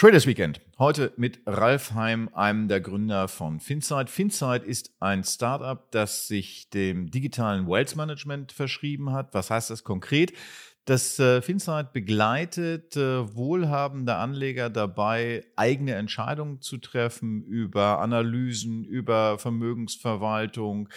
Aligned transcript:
Traders 0.00 0.26
Weekend. 0.26 0.62
Heute 0.78 1.12
mit 1.18 1.40
Ralf 1.44 1.92
Heim, 1.92 2.30
einem 2.32 2.68
der 2.68 2.80
Gründer 2.80 3.28
von 3.28 3.60
Finsight. 3.60 4.08
Finsight 4.08 4.64
ist 4.64 4.94
ein 4.98 5.24
Startup, 5.24 5.90
das 5.90 6.26
sich 6.26 6.70
dem 6.70 7.10
digitalen 7.10 7.68
Wealth 7.68 7.96
Management 7.96 8.50
verschrieben 8.52 9.12
hat. 9.12 9.34
Was 9.34 9.50
heißt 9.50 9.68
das 9.68 9.84
konkret? 9.84 10.32
Das 10.86 11.18
äh, 11.18 11.42
Finsight 11.42 11.92
begleitet 11.92 12.96
äh, 12.96 13.36
wohlhabende 13.36 14.14
Anleger 14.14 14.70
dabei, 14.70 15.44
eigene 15.56 15.96
Entscheidungen 15.96 16.62
zu 16.62 16.78
treffen 16.78 17.44
über 17.44 17.98
Analysen, 17.98 18.86
über 18.86 19.38
Vermögensverwaltung 19.38 20.88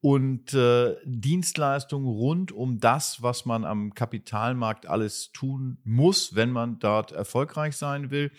und 0.00 0.54
äh, 0.54 0.96
Dienstleistungen 1.04 2.08
rund 2.08 2.52
um 2.52 2.78
das, 2.78 3.22
was 3.22 3.44
man 3.44 3.64
am 3.64 3.94
Kapitalmarkt 3.94 4.86
alles 4.86 5.30
tun 5.32 5.78
muss, 5.84 6.34
wenn 6.34 6.50
man 6.50 6.78
dort 6.78 7.12
erfolgreich 7.12 7.76
sein 7.76 8.10
will. 8.10 8.30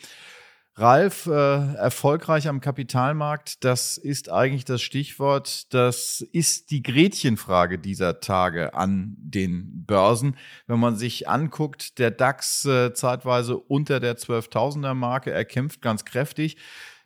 Ralf, 0.76 1.28
äh, 1.28 1.76
erfolgreich 1.76 2.48
am 2.48 2.62
Kapitalmarkt, 2.62 3.66
das 3.66 3.98
ist 3.98 4.32
eigentlich 4.32 4.64
das 4.64 4.82
Stichwort. 4.82 5.72
Das 5.74 6.22
ist 6.32 6.72
die 6.72 6.82
Gretchenfrage 6.82 7.78
dieser 7.78 8.22
Tage 8.22 8.74
an 8.74 9.16
den 9.18 9.86
Börsen. 9.86 10.38
Wenn 10.68 10.80
man 10.80 10.96
sich 10.96 11.28
anguckt, 11.28 12.00
der 12.00 12.10
DAX 12.10 12.66
äh, 12.66 12.94
zeitweise 12.94 13.58
unter 13.58 14.00
der 14.00 14.18
12.000er 14.18 14.94
Marke, 14.94 15.32
er 15.32 15.44
kämpft 15.44 15.82
ganz 15.82 16.06
kräftig. 16.06 16.56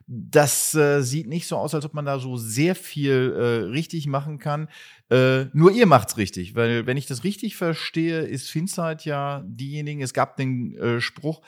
Das 0.07 0.75
äh, 0.75 1.01
sieht 1.01 1.27
nicht 1.27 1.47
so 1.47 1.57
aus, 1.57 1.73
als 1.73 1.83
ob 1.83 1.95
man 1.95 2.05
da 2.05 2.19
so 2.19 2.37
sehr 2.37 2.75
viel 2.75 3.33
äh, 3.35 3.71
richtig 3.71 4.05
machen 4.05 4.37
kann. 4.37 4.67
Äh, 5.09 5.45
nur 5.53 5.71
ihr 5.71 5.87
macht's 5.87 6.17
richtig, 6.17 6.55
weil 6.55 6.85
wenn 6.85 6.97
ich 6.97 7.07
das 7.07 7.23
richtig 7.23 7.55
verstehe, 7.55 8.21
ist 8.21 8.49
Finzeit 8.49 9.03
ja 9.05 9.43
diejenigen. 9.47 10.01
Es 10.01 10.13
gab 10.13 10.37
den 10.37 10.75
äh, 10.77 11.01
Spruch, 11.01 11.41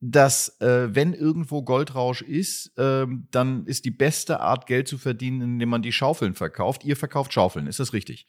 dass 0.00 0.60
äh, 0.60 0.94
wenn 0.94 1.12
irgendwo 1.12 1.62
Goldrausch 1.62 2.22
ist, 2.22 2.78
äh, 2.78 3.06
dann 3.32 3.66
ist 3.66 3.84
die 3.84 3.90
beste 3.90 4.40
Art 4.40 4.66
Geld 4.66 4.86
zu 4.86 4.96
verdienen, 4.96 5.40
indem 5.40 5.68
man 5.68 5.82
die 5.82 5.92
Schaufeln 5.92 6.34
verkauft. 6.34 6.84
Ihr 6.84 6.96
verkauft 6.96 7.32
Schaufeln, 7.32 7.66
ist 7.66 7.80
das 7.80 7.92
richtig? 7.92 8.26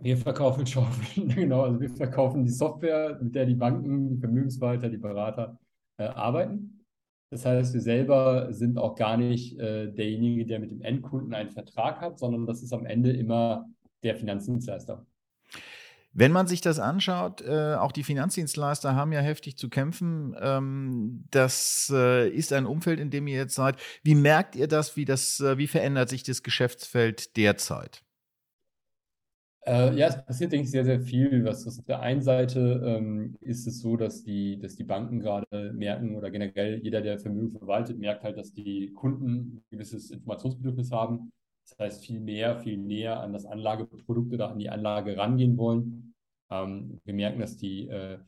Wir 0.00 0.16
verkaufen 0.16 0.66
Schaufeln, 0.66 1.28
genau. 1.34 1.62
Also 1.62 1.80
wir 1.80 1.90
verkaufen 1.90 2.44
die 2.44 2.50
Software, 2.50 3.18
mit 3.20 3.34
der 3.34 3.46
die 3.46 3.54
Banken, 3.54 4.08
die 4.08 4.16
Vermögensverwalter, 4.16 4.88
die 4.88 4.96
Berater 4.96 5.58
äh, 5.98 6.04
arbeiten. 6.04 6.81
Das 7.32 7.46
heißt, 7.46 7.72
wir 7.72 7.80
selber 7.80 8.52
sind 8.52 8.76
auch 8.76 8.94
gar 8.94 9.16
nicht 9.16 9.58
äh, 9.58 9.90
derjenige, 9.90 10.44
der 10.44 10.60
mit 10.60 10.70
dem 10.70 10.82
Endkunden 10.82 11.32
einen 11.32 11.48
Vertrag 11.48 12.02
hat, 12.02 12.18
sondern 12.18 12.44
das 12.44 12.62
ist 12.62 12.74
am 12.74 12.84
Ende 12.84 13.10
immer 13.10 13.70
der 14.02 14.16
Finanzdienstleister. 14.16 15.06
Wenn 16.12 16.30
man 16.30 16.46
sich 16.46 16.60
das 16.60 16.78
anschaut, 16.78 17.40
äh, 17.40 17.76
auch 17.76 17.92
die 17.92 18.04
Finanzdienstleister 18.04 18.94
haben 18.94 19.12
ja 19.12 19.20
heftig 19.20 19.56
zu 19.56 19.70
kämpfen. 19.70 20.36
Ähm, 20.38 21.24
das 21.30 21.90
äh, 21.90 22.28
ist 22.28 22.52
ein 22.52 22.66
Umfeld, 22.66 23.00
in 23.00 23.08
dem 23.08 23.26
ihr 23.26 23.36
jetzt 23.36 23.54
seid. 23.54 23.76
Wie 24.02 24.14
merkt 24.14 24.54
ihr 24.54 24.68
das? 24.68 24.98
Wie, 24.98 25.06
das, 25.06 25.40
äh, 25.40 25.56
wie 25.56 25.68
verändert 25.68 26.10
sich 26.10 26.24
das 26.24 26.42
Geschäftsfeld 26.42 27.38
derzeit? 27.38 28.02
Äh, 29.64 29.94
ja, 29.96 30.08
es 30.08 30.24
passiert, 30.24 30.52
denke 30.52 30.64
ich, 30.64 30.70
sehr, 30.72 30.84
sehr 30.84 31.00
viel. 31.00 31.44
Was, 31.44 31.64
was 31.66 31.78
auf 31.78 31.84
der 31.84 32.00
einen 32.00 32.22
Seite 32.22 32.82
ähm, 32.84 33.36
ist 33.40 33.66
es 33.66 33.80
so, 33.80 33.96
dass 33.96 34.24
die, 34.24 34.58
dass 34.58 34.74
die 34.76 34.82
Banken 34.84 35.20
gerade 35.20 35.72
merken 35.72 36.16
oder 36.16 36.30
generell 36.30 36.80
jeder, 36.82 37.00
der 37.00 37.18
Vermögen 37.20 37.56
verwaltet, 37.58 37.98
merkt 37.98 38.24
halt, 38.24 38.36
dass 38.36 38.52
die 38.52 38.92
Kunden 38.92 39.58
ein 39.58 39.64
gewisses 39.70 40.10
Informationsbedürfnis 40.10 40.90
haben. 40.90 41.32
Das 41.68 41.78
heißt, 41.78 42.04
viel 42.04 42.20
mehr, 42.20 42.58
viel 42.58 42.76
näher 42.76 43.20
an 43.20 43.32
das 43.32 43.46
Anlageprodukt 43.46 44.32
oder 44.32 44.50
an 44.50 44.58
die 44.58 44.68
Anlage 44.68 45.16
rangehen 45.16 45.56
wollen. 45.56 46.14
Ähm, 46.50 47.00
wir 47.04 47.14
merken, 47.14 47.38
dass 47.40 47.56
die, 47.56 47.88
äh, 47.88 48.18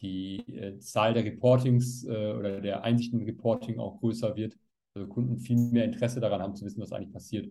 die 0.00 0.38
äh, 0.54 0.78
Zahl 0.78 1.12
der 1.14 1.24
Reportings 1.24 2.04
äh, 2.04 2.32
oder 2.32 2.60
der 2.60 2.84
Einsichten 2.84 3.20
im 3.20 3.26
Reporting 3.26 3.80
auch 3.80 3.98
größer 3.98 4.36
wird. 4.36 4.56
Also 4.94 5.08
Kunden 5.08 5.38
viel 5.38 5.56
mehr 5.56 5.84
Interesse 5.84 6.20
daran 6.20 6.40
haben 6.40 6.54
zu 6.54 6.64
wissen, 6.64 6.80
was 6.80 6.92
eigentlich 6.92 7.12
passiert. 7.12 7.48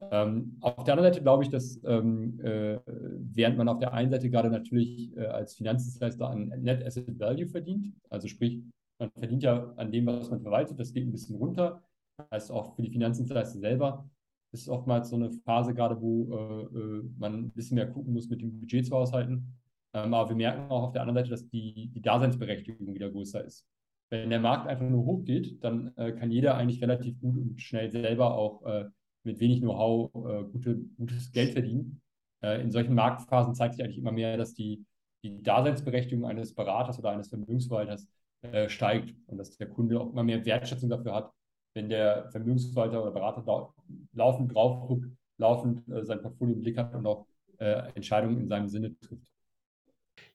Ähm, 0.00 0.58
auf 0.60 0.84
der 0.84 0.94
anderen 0.94 1.12
Seite 1.12 1.22
glaube 1.22 1.42
ich, 1.42 1.48
dass 1.48 1.82
ähm, 1.84 2.38
äh, 2.40 2.78
während 2.86 3.56
man 3.56 3.68
auf 3.68 3.78
der 3.78 3.94
einen 3.94 4.10
Seite 4.10 4.28
gerade 4.28 4.50
natürlich 4.50 5.16
äh, 5.16 5.26
als 5.26 5.54
Finanzdienstleister 5.54 6.28
an 6.28 6.48
Net 6.60 6.84
Asset 6.84 7.18
Value 7.18 7.46
verdient, 7.46 7.94
also 8.10 8.28
sprich, 8.28 8.62
man 8.98 9.10
verdient 9.18 9.42
ja 9.42 9.72
an 9.76 9.90
dem, 9.92 10.06
was 10.06 10.30
man 10.30 10.40
verwaltet, 10.40 10.78
das 10.78 10.92
geht 10.92 11.06
ein 11.06 11.12
bisschen 11.12 11.36
runter. 11.36 11.82
Heißt 12.30 12.50
auch 12.50 12.74
für 12.74 12.82
die 12.82 12.90
Finanzdienstleister 12.90 13.58
selber 13.58 14.08
ist 14.52 14.68
oftmals 14.68 15.10
so 15.10 15.16
eine 15.16 15.30
Phase 15.30 15.74
gerade, 15.74 16.00
wo 16.00 16.32
äh, 16.32 16.78
äh, 16.78 17.02
man 17.18 17.34
ein 17.34 17.50
bisschen 17.50 17.76
mehr 17.76 17.90
gucken 17.90 18.14
muss, 18.14 18.28
mit 18.28 18.40
dem 18.40 18.60
Budget 18.60 18.86
zu 18.86 18.94
haushalten. 18.94 19.54
Ähm, 19.92 20.14
aber 20.14 20.30
wir 20.30 20.36
merken 20.36 20.70
auch 20.70 20.84
auf 20.84 20.92
der 20.92 21.02
anderen 21.02 21.16
Seite, 21.16 21.30
dass 21.30 21.48
die, 21.48 21.88
die 21.88 22.00
Daseinsberechtigung 22.00 22.94
wieder 22.94 23.10
größer 23.10 23.44
ist. 23.44 23.66
Wenn 24.08 24.30
der 24.30 24.40
Markt 24.40 24.68
einfach 24.68 24.88
nur 24.88 25.04
hochgeht, 25.04 25.62
dann 25.64 25.92
äh, 25.96 26.12
kann 26.12 26.30
jeder 26.30 26.56
eigentlich 26.56 26.80
relativ 26.80 27.18
gut 27.20 27.36
und 27.36 27.60
schnell 27.60 27.90
selber 27.90 28.34
auch 28.36 28.64
äh, 28.64 28.84
mit 29.26 29.40
wenig 29.40 29.60
Know-how 29.60 30.10
äh, 30.14 30.44
gute, 30.44 30.76
gutes 30.96 31.32
Geld 31.32 31.52
verdienen. 31.52 32.00
Äh, 32.42 32.62
in 32.62 32.70
solchen 32.70 32.94
Marktphasen 32.94 33.54
zeigt 33.54 33.74
sich 33.74 33.84
eigentlich 33.84 33.98
immer 33.98 34.12
mehr, 34.12 34.36
dass 34.36 34.54
die, 34.54 34.84
die 35.22 35.42
Daseinsberechtigung 35.42 36.24
eines 36.24 36.54
Beraters 36.54 36.98
oder 36.98 37.10
eines 37.10 37.28
Vermögensverwalters 37.28 38.08
äh, 38.42 38.68
steigt 38.68 39.14
und 39.26 39.38
dass 39.38 39.56
der 39.56 39.68
Kunde 39.68 40.00
auch 40.00 40.10
immer 40.10 40.22
mehr 40.22 40.44
Wertschätzung 40.44 40.88
dafür 40.88 41.14
hat, 41.14 41.32
wenn 41.74 41.88
der 41.88 42.30
Vermögensverwalter 42.30 43.02
oder 43.02 43.10
Berater 43.10 43.72
laufend 44.12 44.54
drauf 44.54 44.86
guckt, 44.86 45.06
laufend 45.38 45.86
äh, 45.88 46.04
sein 46.04 46.22
Portfolio 46.22 46.54
im 46.54 46.62
Blick 46.62 46.78
hat 46.78 46.94
und 46.94 47.06
auch 47.06 47.26
äh, 47.58 47.92
Entscheidungen 47.94 48.40
in 48.40 48.48
seinem 48.48 48.68
Sinne 48.68 48.98
trifft. 49.00 49.26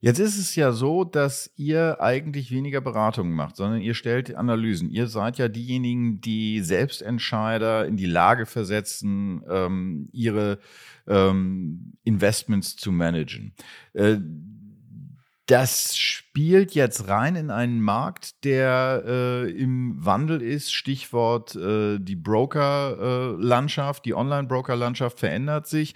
Jetzt 0.03 0.17
ist 0.17 0.39
es 0.39 0.55
ja 0.55 0.71
so, 0.71 1.03
dass 1.03 1.51
ihr 1.57 2.01
eigentlich 2.01 2.49
weniger 2.51 2.81
Beratungen 2.81 3.33
macht, 3.33 3.55
sondern 3.55 3.81
ihr 3.81 3.93
stellt 3.93 4.33
Analysen. 4.35 4.89
Ihr 4.89 5.05
seid 5.05 5.37
ja 5.37 5.47
diejenigen, 5.47 6.19
die 6.19 6.61
Selbstentscheider 6.61 7.85
in 7.85 7.97
die 7.97 8.07
Lage 8.07 8.47
versetzen, 8.47 9.43
ähm, 9.47 10.09
ihre 10.11 10.57
ähm, 11.07 11.93
Investments 12.03 12.75
zu 12.77 12.91
managen. 12.91 13.53
Äh, 13.93 14.17
das 15.51 15.97
spielt 15.97 16.75
jetzt 16.75 17.09
rein 17.09 17.35
in 17.35 17.51
einen 17.51 17.81
Markt, 17.81 18.45
der 18.45 19.03
äh, 19.05 19.51
im 19.51 19.97
Wandel 19.97 20.41
ist. 20.41 20.73
Stichwort 20.73 21.55
äh, 21.55 21.99
die 21.99 22.15
Broker-Landschaft, 22.15 24.05
die 24.05 24.13
Online-Broker-Landschaft 24.15 25.19
verändert 25.19 25.67
sich. 25.67 25.93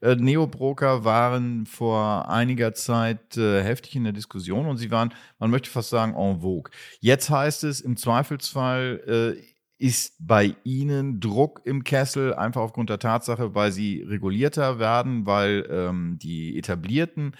Äh, 0.00 0.16
Neobroker 0.16 1.04
waren 1.04 1.66
vor 1.66 2.28
einiger 2.28 2.74
Zeit 2.74 3.36
äh, 3.36 3.62
heftig 3.62 3.96
in 3.96 4.04
der 4.04 4.12
Diskussion 4.12 4.66
und 4.66 4.76
sie 4.76 4.90
waren, 4.90 5.14
man 5.38 5.50
möchte 5.50 5.70
fast 5.70 5.90
sagen, 5.90 6.14
en 6.14 6.40
vogue. 6.40 6.70
Jetzt 7.00 7.30
heißt 7.30 7.64
es 7.64 7.80
im 7.80 7.96
Zweifelsfall, 7.96 9.36
äh, 9.38 9.42
ist 9.78 10.14
bei 10.18 10.56
Ihnen 10.64 11.20
Druck 11.20 11.62
im 11.64 11.84
Kessel, 11.84 12.34
einfach 12.34 12.62
aufgrund 12.62 12.90
der 12.90 12.98
Tatsache, 12.98 13.54
weil 13.54 13.70
Sie 13.70 14.02
regulierter 14.02 14.80
werden, 14.80 15.24
weil 15.24 15.66
ähm, 15.70 16.18
die 16.20 16.58
etablierten 16.58 17.36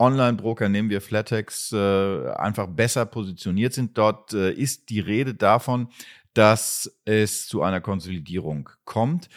Online-Broker, 0.00 0.68
nehmen 0.68 0.90
wir 0.90 1.00
Flatex, 1.00 1.72
äh, 1.72 2.30
einfach 2.32 2.66
besser 2.66 3.06
positioniert 3.06 3.74
sind. 3.74 3.96
Dort 3.98 4.32
äh, 4.32 4.50
ist 4.50 4.88
die 4.88 5.00
Rede 5.00 5.34
davon, 5.34 5.88
dass 6.32 7.00
es 7.04 7.46
zu 7.46 7.62
einer 7.62 7.80
Konsolidierung 7.80 8.70
kommt. 8.84 9.28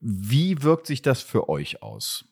Wie 0.00 0.62
wirkt 0.62 0.86
sich 0.86 1.02
das 1.02 1.22
für 1.22 1.48
euch 1.48 1.82
aus? 1.82 2.26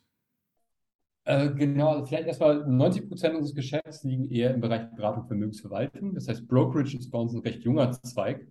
Äh, 1.24 1.50
genau, 1.50 1.90
also 1.90 2.06
vielleicht 2.06 2.26
erstmal 2.26 2.66
90 2.66 3.08
Prozent 3.08 3.36
unseres 3.36 3.54
Geschäfts 3.54 4.02
liegen 4.02 4.28
eher 4.30 4.52
im 4.54 4.60
Bereich 4.60 4.90
Beratung 4.96 5.24
Vermögensverwaltung. 5.26 6.14
Das 6.14 6.28
heißt, 6.28 6.48
Brokerage 6.48 6.96
ist 6.96 7.10
bei 7.10 7.18
uns 7.18 7.32
ein 7.32 7.40
recht 7.40 7.62
junger 7.62 7.92
Zweig, 7.92 8.46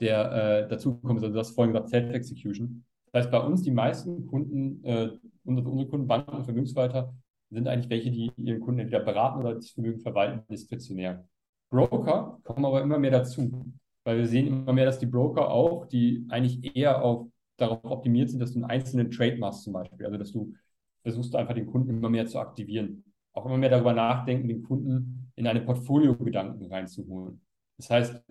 der 0.00 0.32
äh, 0.32 0.68
dazu 0.68 0.96
kommt, 0.98 1.22
also 1.22 1.34
das 1.34 1.52
vorhin 1.52 1.72
gesagt, 1.72 1.88
Self-Execution. 1.88 2.84
Das 3.12 3.24
heißt, 3.24 3.30
bei 3.30 3.40
uns 3.40 3.62
die 3.62 3.70
meisten 3.70 4.26
Kunden, 4.26 4.84
äh, 4.84 5.10
unsere, 5.44 5.68
unsere 5.68 5.88
Kunden, 5.88 6.06
Banken 6.06 6.36
und 6.36 6.44
Vermögensverwalter, 6.44 7.14
sind 7.50 7.68
eigentlich 7.68 7.90
welche, 7.90 8.10
die 8.10 8.32
ihren 8.36 8.60
Kunden 8.60 8.80
entweder 8.80 9.04
beraten 9.04 9.40
oder 9.40 9.54
das 9.54 9.70
Vermögen 9.70 10.00
verwalten, 10.00 10.42
diskretionär. 10.50 11.26
Broker 11.70 12.38
kommen 12.42 12.64
aber 12.64 12.82
immer 12.82 12.98
mehr 12.98 13.10
dazu, 13.10 13.72
weil 14.04 14.18
wir 14.18 14.26
sehen 14.26 14.46
immer 14.46 14.72
mehr, 14.72 14.86
dass 14.86 14.98
die 14.98 15.06
Broker 15.06 15.50
auch, 15.50 15.86
die 15.86 16.26
eigentlich 16.28 16.76
eher 16.76 17.02
auf, 17.02 17.28
darauf 17.56 17.84
optimiert 17.84 18.30
sind, 18.30 18.40
dass 18.40 18.52
du 18.52 18.58
einen 18.58 18.70
einzelnen 18.70 19.10
Trade 19.10 19.36
machst 19.36 19.62
zum 19.62 19.72
Beispiel, 19.72 20.06
also 20.06 20.18
dass 20.18 20.32
du 20.32 20.54
versuchst 21.02 21.34
einfach 21.34 21.54
den 21.54 21.66
Kunden 21.66 21.90
immer 21.90 22.08
mehr 22.08 22.26
zu 22.26 22.38
aktivieren. 22.38 23.04
Auch 23.32 23.46
immer 23.46 23.58
mehr 23.58 23.70
darüber 23.70 23.92
nachdenken, 23.92 24.48
den 24.48 24.62
Kunden 24.62 25.30
in 25.36 25.46
eine 25.46 25.62
Portfolio-Gedanken 25.62 26.66
reinzuholen. 26.66 27.40
Das 27.78 27.90
heißt, 27.90 28.24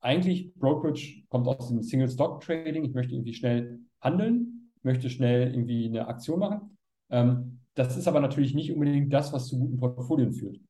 eigentlich 0.00 0.52
Brokerage 0.54 1.22
kommt 1.28 1.46
aus 1.48 1.68
dem 1.68 1.82
Single-Stock-Trading. 1.82 2.84
Ich 2.84 2.94
möchte 2.94 3.14
irgendwie 3.14 3.34
schnell 3.34 3.80
handeln, 4.00 4.70
möchte 4.82 5.08
schnell 5.10 5.52
irgendwie 5.52 5.86
eine 5.86 6.06
Aktion 6.08 6.40
machen. 6.40 6.76
Ähm, 7.10 7.60
das 7.74 7.96
ist 7.96 8.08
aber 8.08 8.20
natürlich 8.20 8.54
nicht 8.54 8.72
unbedingt 8.72 9.12
das, 9.12 9.32
was 9.32 9.48
zu 9.48 9.58
guten 9.58 9.78
Portfolien 9.78 10.32
führt. 10.32 10.60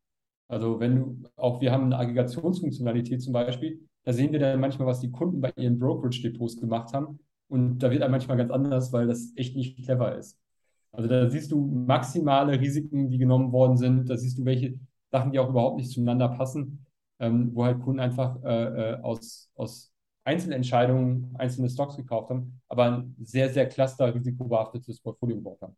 Also 0.49 0.79
wenn 0.81 0.97
du, 0.97 1.23
auch 1.37 1.61
wir 1.61 1.73
haben 1.73 1.85
eine 1.85 1.99
Aggregationsfunktionalität 1.99 3.23
zum 3.23 3.33
Beispiel, 3.33 3.81
da 4.05 4.13
sehen 4.13 4.33
wir 4.33 4.39
dann 4.39 4.61
manchmal, 4.61 4.87
was 4.87 5.01
die 5.01 5.11
Kunden 5.11 5.41
bei 5.41 5.53
ihren 5.57 5.79
Brokerage-Depots 5.79 6.59
gemacht 6.59 6.93
haben. 6.93 7.19
Und 7.53 7.79
da 7.81 7.91
wird 7.91 8.03
dann 8.03 8.11
manchmal 8.11 8.37
ganz 8.39 8.51
anders, 8.51 8.93
weil 8.93 9.07
das 9.07 9.33
echt 9.37 9.57
nicht 9.57 9.77
clever 9.85 10.17
ist. 10.17 10.39
Also 10.93 11.09
da 11.09 11.29
siehst 11.31 11.53
du 11.53 11.61
maximale 11.61 12.59
Risiken, 12.61 13.11
die 13.11 13.19
genommen 13.19 13.53
worden 13.53 13.77
sind. 13.77 14.09
Da 14.09 14.17
siehst 14.17 14.39
du 14.39 14.45
welche 14.45 14.79
Sachen, 15.11 15.33
die 15.33 15.39
auch 15.39 15.51
überhaupt 15.51 15.77
nicht 15.77 15.91
zueinander 15.91 16.29
passen. 16.29 16.87
ähm, 17.21 17.51
wo 17.55 17.65
halt 17.65 17.81
Kunden 17.83 18.01
einfach 18.01 18.43
äh, 18.45 18.95
äh, 18.95 19.01
aus, 19.03 19.51
aus 19.55 19.93
Einzelentscheidungen 20.25 21.35
einzelne 21.39 21.69
Stocks 21.71 21.97
gekauft 21.97 22.31
haben, 22.31 22.61
aber 22.69 22.85
ein 22.87 23.15
sehr, 23.23 23.49
sehr 23.51 23.69
cluster-risikobehaftetes 23.69 25.01
Portfolio 25.01 25.37
gebaut 25.37 25.61
haben. 25.63 25.77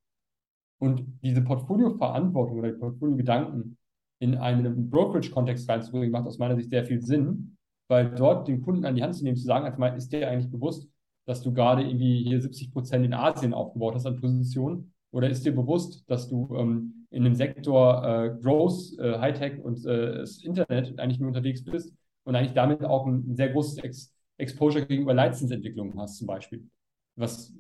Und 0.79 1.05
diese 1.23 1.43
Portfolio-Verantwortung 1.43 2.59
oder 2.59 2.73
die 2.73 2.79
Portfolio-Gedanken 2.79 3.77
in 4.21 4.37
einen 4.37 4.91
Brokerage-Kontext 4.91 5.69
reinzubringen, 5.69 6.11
macht 6.11 6.27
aus 6.27 6.39
meiner 6.39 6.57
Sicht 6.57 6.71
sehr 6.71 6.85
viel 6.85 7.01
Sinn, 7.03 7.57
weil 7.89 8.15
dort 8.15 8.49
den 8.49 8.63
Kunden 8.63 8.85
an 8.87 8.95
die 8.95 9.03
Hand 9.03 9.17
zu 9.17 9.25
nehmen, 9.25 9.37
zu 9.37 9.45
sagen, 9.45 9.67
einfach 9.67 9.79
mal, 9.79 9.97
ist 9.97 10.13
dir 10.13 10.29
eigentlich 10.29 10.51
bewusst, 10.51 10.89
dass 11.27 11.43
du 11.43 11.53
gerade 11.53 11.83
irgendwie 11.83 12.25
hier 12.25 12.41
70 12.41 12.73
Prozent 12.73 13.05
in 13.05 13.15
Asien 13.15 13.55
aufgebaut 13.55 13.95
hast 13.95 14.07
an 14.07 14.21
Positionen? 14.21 14.93
Oder 15.11 15.31
ist 15.31 15.47
dir 15.47 15.55
bewusst, 15.55 16.05
dass 16.11 16.29
du 16.29 16.55
ähm, 16.57 17.07
in 17.11 17.25
dem 17.25 17.35
Sektor 17.35 18.05
äh, 18.05 18.31
Growth, 18.43 18.99
äh, 18.99 19.19
Hightech 19.19 19.63
und 19.63 19.85
äh, 19.87 20.19
das 20.19 20.43
Internet 20.43 20.99
eigentlich 20.99 21.21
nur 21.21 21.29
unterwegs 21.29 21.65
bist 21.65 21.95
und 22.25 22.35
eigentlich 22.35 22.55
damit 22.55 22.85
auch 22.85 23.07
ein 23.07 23.37
sehr 23.37 23.51
großes 23.51 23.79
Ex 23.79 24.13
Exposure 24.37 24.85
gegenüber 24.85 25.15
Leitzinsentwicklungen 25.15 25.97
hast, 26.01 26.19
zum 26.19 26.27
Beispiel? 26.27 26.69
Was 27.15 27.55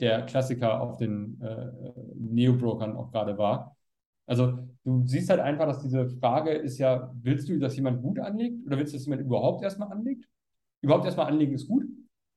der 0.00 0.22
Klassiker 0.22 0.80
auf 0.80 0.96
den 0.96 1.40
äh, 1.40 1.70
Neo-Brokern 2.14 2.96
auch 2.96 3.10
gerade 3.12 3.38
war. 3.38 3.76
Also 4.26 4.58
du 4.84 5.06
siehst 5.06 5.30
halt 5.30 5.40
einfach, 5.40 5.66
dass 5.66 5.82
diese 5.82 6.08
Frage 6.18 6.50
ist 6.50 6.78
ja, 6.78 7.12
willst 7.22 7.48
du, 7.48 7.58
dass 7.58 7.76
jemand 7.76 8.02
gut 8.02 8.18
anlegt 8.18 8.66
oder 8.66 8.78
willst 8.78 8.92
du, 8.92 8.98
dass 8.98 9.06
jemand 9.06 9.22
überhaupt 9.22 9.62
erstmal 9.62 9.90
anlegt? 9.92 10.26
Überhaupt 10.82 11.04
erstmal 11.04 11.26
anlegen 11.26 11.54
ist 11.54 11.68
gut, 11.68 11.84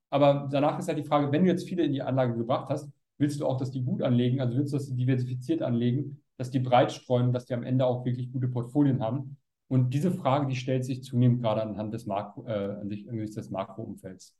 aber 0.09 0.47
danach 0.51 0.79
ist 0.79 0.87
halt 0.87 0.97
die 0.97 1.03
Frage, 1.03 1.31
wenn 1.31 1.43
du 1.43 1.49
jetzt 1.49 1.67
viele 1.67 1.83
in 1.83 1.93
die 1.93 2.01
Anlage 2.01 2.35
gebracht 2.35 2.69
hast, 2.69 2.91
willst 3.17 3.39
du 3.39 3.45
auch, 3.45 3.57
dass 3.57 3.71
die 3.71 3.83
gut 3.83 4.01
anlegen, 4.01 4.41
also 4.41 4.57
willst 4.57 4.73
du, 4.73 4.77
dass 4.77 4.87
die 4.87 4.95
diversifiziert 4.95 5.61
anlegen, 5.61 6.21
dass 6.37 6.51
die 6.51 6.59
breit 6.59 6.91
streuen, 6.91 7.33
dass 7.33 7.45
die 7.45 7.53
am 7.53 7.63
Ende 7.63 7.85
auch 7.85 8.05
wirklich 8.05 8.31
gute 8.31 8.47
Portfolien 8.47 9.01
haben. 9.01 9.37
Und 9.67 9.93
diese 9.93 10.11
Frage, 10.11 10.47
die 10.47 10.55
stellt 10.55 10.83
sich 10.83 11.03
zunehmend 11.03 11.41
gerade 11.41 11.61
anhand 11.61 11.93
des, 11.93 12.05
Makro, 12.05 12.45
äh, 12.47 12.77
an 12.81 12.89
sich, 12.89 13.05
des 13.05 13.49
Makroumfelds. 13.51 14.35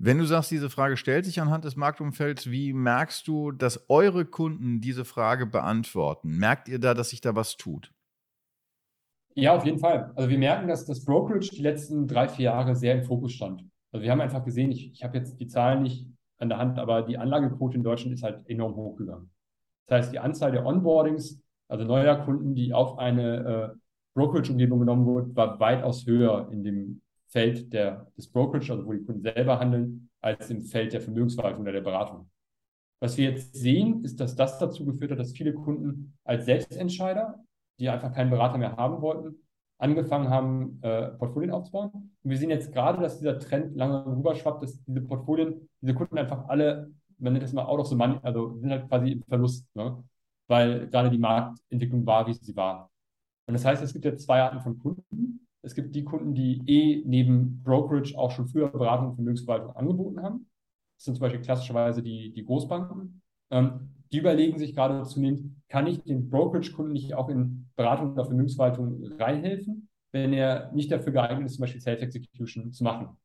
Wenn 0.00 0.18
du 0.18 0.26
sagst, 0.26 0.50
diese 0.50 0.68
Frage 0.68 0.96
stellt 0.96 1.24
sich 1.24 1.40
anhand 1.40 1.64
des 1.64 1.74
Marktumfelds, 1.74 2.50
wie 2.50 2.72
merkst 2.72 3.26
du, 3.26 3.50
dass 3.50 3.88
eure 3.88 4.26
Kunden 4.26 4.80
diese 4.80 5.04
Frage 5.04 5.46
beantworten? 5.46 6.36
Merkt 6.36 6.68
ihr 6.68 6.78
da, 6.78 6.94
dass 6.94 7.10
sich 7.10 7.20
da 7.20 7.34
was 7.34 7.56
tut? 7.56 7.92
Ja, 9.34 9.56
auf 9.56 9.64
jeden 9.64 9.78
Fall. 9.78 10.12
Also 10.16 10.28
wir 10.28 10.38
merken, 10.38 10.68
dass 10.68 10.84
das 10.84 11.04
Brokerage 11.04 11.50
die 11.50 11.62
letzten 11.62 12.06
drei, 12.06 12.28
vier 12.28 12.46
Jahre 12.46 12.76
sehr 12.76 12.94
im 12.94 13.04
Fokus 13.04 13.32
stand. 13.32 13.64
Also 13.92 14.04
wir 14.04 14.10
haben 14.10 14.20
einfach 14.20 14.44
gesehen, 14.44 14.70
ich, 14.70 14.92
ich 14.92 15.02
habe 15.02 15.18
jetzt 15.18 15.40
die 15.40 15.46
Zahlen 15.46 15.82
nicht 15.82 16.06
an 16.38 16.48
der 16.48 16.58
Hand, 16.58 16.78
aber 16.78 17.02
die 17.02 17.18
Anlagequote 17.18 17.76
in 17.76 17.82
Deutschland 17.82 18.14
ist 18.14 18.22
halt 18.22 18.48
enorm 18.48 18.76
hochgegangen. 18.76 19.30
Das 19.86 19.98
heißt, 19.98 20.12
die 20.12 20.18
Anzahl 20.18 20.52
der 20.52 20.66
Onboardings, 20.66 21.42
also 21.68 21.84
neuer 21.84 22.16
Kunden, 22.16 22.54
die 22.54 22.72
auf 22.72 22.98
eine 22.98 23.74
äh, 23.74 23.78
Brokerage-Umgebung 24.14 24.80
genommen 24.80 25.06
wurden, 25.06 25.34
war 25.34 25.58
weitaus 25.58 26.06
höher 26.06 26.48
in 26.52 26.62
dem 26.62 27.02
Feld 27.28 27.72
der, 27.72 28.10
des 28.16 28.30
Brokerage, 28.30 28.72
also 28.72 28.86
wo 28.86 28.92
die 28.92 29.04
Kunden 29.04 29.22
selber 29.22 29.58
handeln, 29.58 30.10
als 30.20 30.50
im 30.50 30.62
Feld 30.62 30.92
der 30.92 31.00
Vermögensverwaltung 31.00 31.62
oder 31.62 31.72
der 31.72 31.80
Beratung. 31.80 32.30
Was 33.00 33.16
wir 33.16 33.30
jetzt 33.30 33.54
sehen, 33.54 34.02
ist, 34.02 34.18
dass 34.18 34.34
das 34.34 34.58
dazu 34.58 34.84
geführt 34.84 35.12
hat, 35.12 35.18
dass 35.18 35.32
viele 35.32 35.54
Kunden 35.54 36.18
als 36.24 36.46
Selbstentscheider, 36.46 37.38
die 37.78 37.88
einfach 37.88 38.12
keinen 38.12 38.30
Berater 38.30 38.58
mehr 38.58 38.76
haben 38.76 39.00
wollten, 39.00 39.36
angefangen 39.78 40.28
haben, 40.28 40.78
äh, 40.82 41.08
Portfolien 41.12 41.52
aufzubauen. 41.52 41.90
Und 41.92 42.30
wir 42.30 42.36
sehen 42.36 42.50
jetzt 42.50 42.72
gerade, 42.72 43.00
dass 43.00 43.18
dieser 43.18 43.38
Trend 43.38 43.76
lange 43.76 44.04
rüberschwappt, 44.06 44.62
dass 44.62 44.82
diese 44.84 45.00
Portfolien, 45.00 45.68
diese 45.80 45.94
Kunden 45.94 46.18
einfach 46.18 46.48
alle, 46.48 46.90
man 47.18 47.32
nennt 47.32 47.44
das 47.44 47.52
mal 47.52 47.64
out 47.64 47.80
of 47.80 47.86
the 47.86 47.94
money, 47.94 48.18
also 48.22 48.56
sind 48.58 48.70
halt 48.70 48.88
quasi 48.88 49.12
im 49.12 49.22
Verlust, 49.22 49.66
ne? 49.74 50.02
weil 50.48 50.88
gerade 50.88 51.10
die 51.10 51.18
Marktentwicklung 51.18 52.04
war, 52.06 52.26
wie 52.26 52.34
sie 52.34 52.56
war. 52.56 52.90
Und 53.46 53.54
das 53.54 53.64
heißt, 53.64 53.82
es 53.82 53.92
gibt 53.92 54.04
jetzt 54.04 54.24
zwei 54.24 54.42
Arten 54.42 54.60
von 54.60 54.78
Kunden. 54.78 55.46
Es 55.62 55.74
gibt 55.74 55.94
die 55.94 56.04
Kunden, 56.04 56.34
die 56.34 56.62
eh 56.66 57.02
neben 57.06 57.62
Brokerage 57.62 58.16
auch 58.16 58.30
schon 58.30 58.46
früher 58.46 58.68
Beratung 58.68 59.08
und 59.10 59.14
Vermögensverwaltung 59.14 59.74
angeboten 59.74 60.22
haben. 60.22 60.48
Das 60.96 61.04
sind 61.04 61.14
zum 61.14 61.22
Beispiel 61.22 61.40
klassischerweise 61.40 62.02
die, 62.02 62.32
die 62.32 62.44
Großbanken. 62.44 63.22
Ähm, 63.50 63.97
die 64.12 64.18
überlegen 64.18 64.58
sich 64.58 64.74
gerade 64.74 65.02
zunehmend, 65.04 65.54
kann 65.68 65.86
ich 65.86 66.02
den 66.02 66.28
Brokerage-Kunden 66.30 66.92
nicht 66.92 67.14
auch 67.14 67.28
in 67.28 67.68
Beratung 67.76 68.12
oder 68.12 68.24
Vermögensverwaltung 68.24 69.04
reinhelfen, 69.18 69.88
wenn 70.12 70.32
er 70.32 70.72
nicht 70.72 70.90
dafür 70.90 71.12
geeignet 71.12 71.46
ist, 71.46 71.54
zum 71.54 71.62
Beispiel 71.62 71.80
Self-Execution 71.80 72.72
zu 72.72 72.84
machen. 72.84 73.16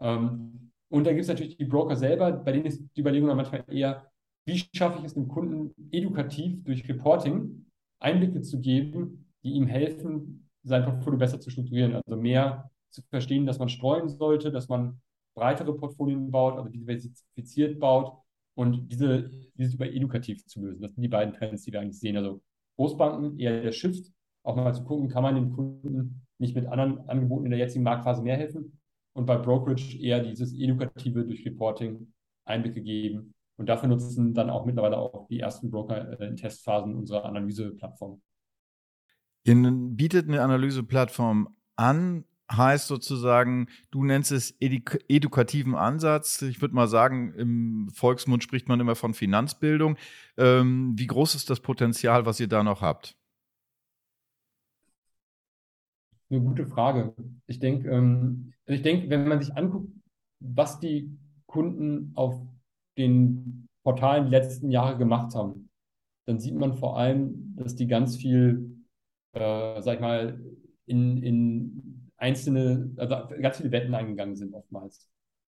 Ähm, 0.00 0.72
und 0.90 1.06
dann 1.06 1.14
gibt 1.14 1.22
es 1.22 1.28
natürlich 1.28 1.56
die 1.56 1.64
Broker 1.64 1.96
selber, 1.96 2.32
bei 2.32 2.52
denen 2.52 2.66
ist 2.66 2.82
die 2.96 3.00
Überlegung 3.00 3.28
dann 3.28 3.36
manchmal 3.36 3.64
eher, 3.68 4.10
wie 4.46 4.64
schaffe 4.74 4.98
ich 4.98 5.04
es 5.04 5.14
dem 5.14 5.28
Kunden 5.28 5.74
edukativ 5.90 6.64
durch 6.64 6.88
Reporting 6.88 7.66
Einblicke 8.00 8.40
zu 8.40 8.60
geben, 8.60 9.26
die 9.42 9.52
ihm 9.52 9.66
helfen, 9.66 10.48
sein 10.62 10.84
Portfolio 10.84 11.18
besser 11.18 11.40
zu 11.40 11.50
strukturieren, 11.50 11.94
also 11.94 12.16
mehr 12.16 12.70
zu 12.90 13.02
verstehen, 13.10 13.46
dass 13.46 13.58
man 13.58 13.68
streuen 13.68 14.08
sollte, 14.08 14.50
dass 14.50 14.68
man 14.68 15.00
breitere 15.34 15.72
Portfolien 15.72 16.30
baut, 16.30 16.56
also 16.56 16.70
diversifiziert 16.70 17.78
baut 17.78 18.12
und 18.58 18.88
diese, 18.90 19.30
dieses 19.54 19.74
über 19.74 19.86
edukativ 19.86 20.44
zu 20.44 20.60
lösen. 20.60 20.82
Das 20.82 20.92
sind 20.92 21.02
die 21.02 21.08
beiden 21.08 21.32
Trends, 21.32 21.62
die 21.62 21.72
wir 21.72 21.80
eigentlich 21.80 22.00
sehen. 22.00 22.16
Also 22.16 22.42
Großbanken 22.76 23.38
eher 23.38 23.62
der 23.62 23.70
Shift, 23.70 24.10
auch 24.42 24.56
mal 24.56 24.74
zu 24.74 24.82
gucken, 24.82 25.08
kann 25.08 25.22
man 25.22 25.36
den 25.36 25.52
Kunden 25.52 26.26
nicht 26.38 26.56
mit 26.56 26.66
anderen 26.66 27.08
Angeboten 27.08 27.44
in 27.44 27.52
der 27.52 27.60
jetzigen 27.60 27.84
Marktphase 27.84 28.20
mehr 28.20 28.36
helfen 28.36 28.80
und 29.12 29.26
bei 29.26 29.36
Brokerage 29.36 29.96
eher 30.00 30.24
dieses 30.24 30.52
edukative 30.52 31.24
durch 31.24 31.46
Reporting 31.46 32.12
Einblicke 32.46 32.82
geben. 32.82 33.32
Und 33.58 33.68
dafür 33.68 33.90
nutzen 33.90 34.34
dann 34.34 34.50
auch 34.50 34.66
mittlerweile 34.66 34.98
auch 34.98 35.28
die 35.28 35.38
ersten 35.38 35.70
Broker 35.70 36.20
äh, 36.20 36.26
in 36.26 36.36
Testphasen 36.36 36.96
unsere 36.96 37.24
Analyseplattform. 37.24 38.20
Ihr 39.44 39.54
bietet 39.54 40.26
eine 40.26 40.42
Analyseplattform 40.42 41.54
an, 41.76 42.24
heißt 42.50 42.86
sozusagen, 42.86 43.68
du 43.90 44.04
nennst 44.04 44.32
es 44.32 44.56
eduk 44.60 44.98
edukativen 45.08 45.74
Ansatz. 45.74 46.42
Ich 46.42 46.60
würde 46.60 46.74
mal 46.74 46.88
sagen, 46.88 47.34
im 47.34 47.90
Volksmund 47.92 48.42
spricht 48.42 48.68
man 48.68 48.80
immer 48.80 48.94
von 48.94 49.14
Finanzbildung. 49.14 49.96
Ähm, 50.36 50.94
wie 50.96 51.06
groß 51.06 51.34
ist 51.34 51.50
das 51.50 51.60
Potenzial, 51.60 52.26
was 52.26 52.40
ihr 52.40 52.48
da 52.48 52.62
noch 52.62 52.80
habt? 52.80 53.16
Eine 56.30 56.40
gute 56.40 56.66
Frage. 56.66 57.14
Ich 57.46 57.58
denke, 57.58 57.90
ähm, 57.90 58.52
also 58.66 58.76
ich 58.76 58.82
denke, 58.82 59.08
wenn 59.08 59.28
man 59.28 59.40
sich 59.40 59.56
anguckt, 59.56 59.90
was 60.40 60.78
die 60.78 61.16
Kunden 61.46 62.12
auf 62.14 62.40
den 62.98 63.66
Portalen 63.82 64.26
die 64.26 64.30
letzten 64.30 64.70
Jahre 64.70 64.98
gemacht 64.98 65.34
haben, 65.34 65.70
dann 66.26 66.38
sieht 66.38 66.54
man 66.54 66.74
vor 66.74 66.98
allem, 66.98 67.56
dass 67.56 67.74
die 67.74 67.86
ganz 67.86 68.16
viel, 68.16 68.84
äh, 69.32 69.80
sag 69.80 69.94
ich 69.94 70.00
mal, 70.00 70.38
in, 70.84 71.22
in 71.22 71.87
einzelne, 72.18 72.90
also 72.96 73.16
ganz 73.40 73.56
viele 73.56 73.72
Wetten 73.72 73.94
eingegangen 73.94 74.36
sind 74.36 74.54
oftmals. 74.54 75.08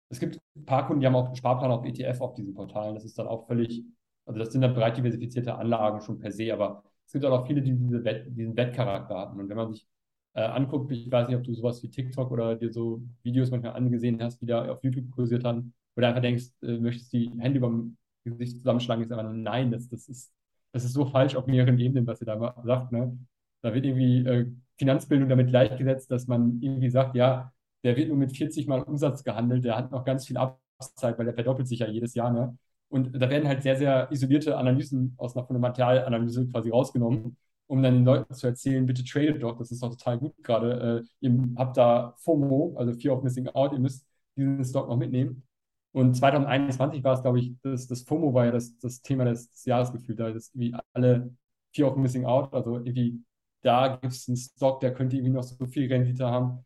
Es 0.09 0.19
gibt 0.19 0.39
ein 0.55 0.65
paar 0.65 0.87
Kunden, 0.87 1.01
die 1.01 1.07
haben 1.07 1.15
auch 1.15 1.35
Sparplan 1.35 1.71
auf 1.71 1.85
ETF 1.85 2.21
auf 2.21 2.33
diesen 2.33 2.53
Portalen. 2.53 2.95
Das 2.95 3.05
ist 3.05 3.17
dann 3.19 3.27
auch 3.27 3.47
völlig, 3.47 3.83
also 4.25 4.39
das 4.39 4.51
sind 4.51 4.61
dann 4.61 4.73
breit 4.73 4.97
diversifizierte 4.97 5.55
Anlagen 5.55 6.01
schon 6.01 6.19
per 6.19 6.31
se, 6.31 6.53
aber 6.53 6.83
es 7.05 7.13
gibt 7.13 7.25
auch 7.25 7.47
viele, 7.47 7.61
die 7.61 7.73
diese 7.75 8.03
Wett, 8.03 8.25
diesen 8.35 8.55
Wettcharakter 8.55 9.17
hatten. 9.17 9.39
Und 9.39 9.49
wenn 9.49 9.57
man 9.57 9.73
sich 9.73 9.87
äh, 10.33 10.41
anguckt, 10.41 10.91
ich 10.91 11.11
weiß 11.11 11.27
nicht, 11.27 11.37
ob 11.37 11.43
du 11.43 11.53
sowas 11.53 11.81
wie 11.83 11.89
TikTok 11.89 12.31
oder 12.31 12.55
dir 12.55 12.71
so 12.71 13.01
Videos 13.23 13.51
manchmal 13.51 13.73
angesehen 13.73 14.21
hast, 14.21 14.39
die 14.41 14.45
da 14.45 14.71
auf 14.71 14.83
YouTube 14.83 15.09
kursiert 15.11 15.43
haben, 15.43 15.73
wo 15.95 16.01
du 16.01 16.07
einfach 16.07 16.21
denkst, 16.21 16.45
äh, 16.61 16.77
möchtest 16.77 17.11
die 17.13 17.31
Hände 17.39 17.57
über 17.57 17.67
dem 17.67 17.97
Gesicht 18.23 18.57
zusammenschlagen, 18.57 19.03
ist 19.03 19.11
aber 19.11 19.23
nein, 19.23 19.71
das, 19.71 19.89
das, 19.89 20.07
ist, 20.07 20.31
das 20.71 20.83
ist 20.85 20.93
so 20.93 21.05
falsch 21.05 21.35
auf 21.35 21.47
mehreren 21.47 21.79
Ebenen, 21.79 22.05
was 22.05 22.21
ihr 22.21 22.25
da 22.25 22.55
sagt. 22.63 22.91
Ne? 22.91 23.17
Da 23.61 23.73
wird 23.73 23.85
irgendwie 23.85 24.25
äh, 24.25 24.51
Finanzbildung 24.79 25.29
damit 25.29 25.49
gleichgesetzt, 25.49 26.09
dass 26.11 26.27
man 26.27 26.59
irgendwie 26.61 26.89
sagt, 26.89 27.15
ja, 27.15 27.51
der 27.83 27.95
wird 27.95 28.09
nur 28.09 28.17
mit 28.17 28.35
40 28.35 28.67
Mal 28.67 28.81
Umsatz 28.81 29.23
gehandelt, 29.23 29.63
der 29.65 29.77
hat 29.77 29.91
noch 29.91 30.05
ganz 30.05 30.25
viel 30.25 30.37
Abzeit, 30.37 31.17
weil 31.17 31.25
der 31.25 31.35
verdoppelt 31.35 31.67
sich 31.67 31.79
ja 31.79 31.87
jedes 31.87 32.15
Jahr. 32.15 32.31
Ne? 32.31 32.57
Und 32.89 33.13
da 33.21 33.29
werden 33.29 33.47
halt 33.47 33.61
sehr, 33.63 33.77
sehr 33.77 34.11
isolierte 34.11 34.57
Analysen 34.57 35.13
aus 35.17 35.35
einer 35.35 35.45
Fundamentalanalyse 35.45 36.47
quasi 36.49 36.69
rausgenommen 36.69 37.37
um 37.69 37.83
dann 37.83 37.95
den 37.95 38.05
Leuten 38.05 38.33
zu 38.33 38.47
erzählen, 38.47 38.85
bitte 38.85 39.03
tradet 39.03 39.43
doch, 39.43 39.55
das 39.57 39.71
ist 39.71 39.83
doch 39.83 39.91
total 39.91 40.17
gut 40.17 40.33
gerade. 40.43 41.03
Äh, 41.03 41.27
ihr 41.27 41.49
habt 41.55 41.77
da 41.77 42.15
FOMO, 42.17 42.75
also 42.77 42.93
Fear 42.93 43.15
of 43.15 43.23
Missing 43.23 43.47
Out, 43.49 43.73
ihr 43.73 43.79
müsst 43.79 44.07
diesen 44.35 44.65
Stock 44.65 44.89
noch 44.89 44.97
mitnehmen. 44.97 45.43
Und 45.91 46.15
2021 46.15 47.03
war 47.03 47.13
es, 47.13 47.21
glaube 47.21 47.39
ich, 47.39 47.53
das, 47.61 47.87
das 47.87 48.01
FOMO 48.01 48.33
war 48.33 48.45
ja 48.45 48.51
das, 48.51 48.75
das 48.79 49.01
Thema 49.01 49.25
des, 49.25 49.51
des 49.51 49.65
Jahres 49.65 49.91
gefühlt, 49.91 50.19
da 50.19 50.29
ist 50.29 50.55
irgendwie 50.55 50.75
alle 50.93 51.31
Fear 51.75 51.91
of 51.91 51.97
Missing 51.97 52.25
Out, 52.25 52.53
also 52.53 52.77
irgendwie 52.77 53.21
da 53.61 53.97
gibt 53.97 54.13
es 54.13 54.27
einen 54.27 54.37
Stock, 54.37 54.79
der 54.79 54.93
könnte 54.93 55.15
irgendwie 55.15 55.33
noch 55.33 55.43
so 55.43 55.65
viel 55.65 55.91
Rendite 55.91 56.25
haben. 56.25 56.65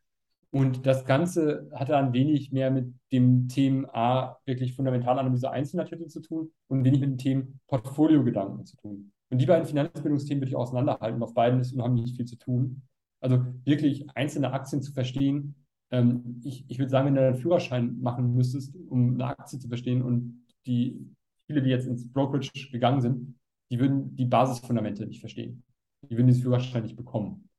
Und 0.52 0.86
das 0.86 1.06
Ganze 1.06 1.68
hatte 1.74 1.94
dann 1.94 2.14
wenig 2.14 2.52
mehr 2.52 2.70
mit 2.70 2.94
dem 3.12 3.48
Thema 3.48 3.90
A, 3.96 4.38
wirklich 4.46 4.76
Fundamentalanalyse 4.76 5.50
einzelner 5.50 5.86
Titel 5.86 6.08
zu 6.08 6.22
tun 6.22 6.52
und 6.68 6.84
wenig 6.84 7.00
mit 7.00 7.10
dem 7.10 7.18
Thema 7.18 7.44
Portfolio-Gedanken 7.68 8.64
zu 8.66 8.78
tun. 8.78 9.12
Und 9.32 9.40
die 9.40 9.48
beiden 9.48 9.66
Finanzbildungsthemen 9.66 10.42
würde 10.42 10.50
ich 10.50 10.56
auseinanderhalten. 10.56 11.24
Auf 11.24 11.34
beiden 11.34 11.60
ist 11.60 11.74
unheimlich 11.74 12.16
viel 12.16 12.26
zu 12.26 12.38
tun. 12.38 12.84
Also 13.20 13.44
wirklich 13.66 14.06
einzelne 14.16 14.54
Aktien 14.54 14.84
zu 14.84 14.94
verstehen. 14.94 15.56
Ähm, 15.90 16.40
ich, 16.44 16.66
ich 16.70 16.78
würde 16.78 16.92
sagen, 16.92 17.08
wenn 17.08 17.16
du 17.16 17.26
einen 17.26 17.38
Führerschein 17.38 18.00
machen 18.00 18.36
müsstest, 18.36 18.76
um 18.90 19.16
eine 19.16 19.26
Aktie 19.26 19.58
zu 19.58 19.68
verstehen 19.68 20.04
und 20.04 20.46
die 20.68 21.00
viele, 21.48 21.64
die 21.64 21.72
jetzt 21.72 21.88
ins 21.88 22.12
Brokerage 22.12 22.70
gegangen 22.72 23.02
sind, 23.02 23.36
die 23.72 23.80
würden 23.80 24.16
die 24.16 24.26
Basisfundamente 24.26 25.08
nicht 25.08 25.20
verstehen. 25.20 25.64
Die 26.10 26.18
würden 26.18 26.28
diesen 26.28 26.44
Führerschein 26.44 26.84
nicht 26.84 26.96
bekommen. 26.96 27.50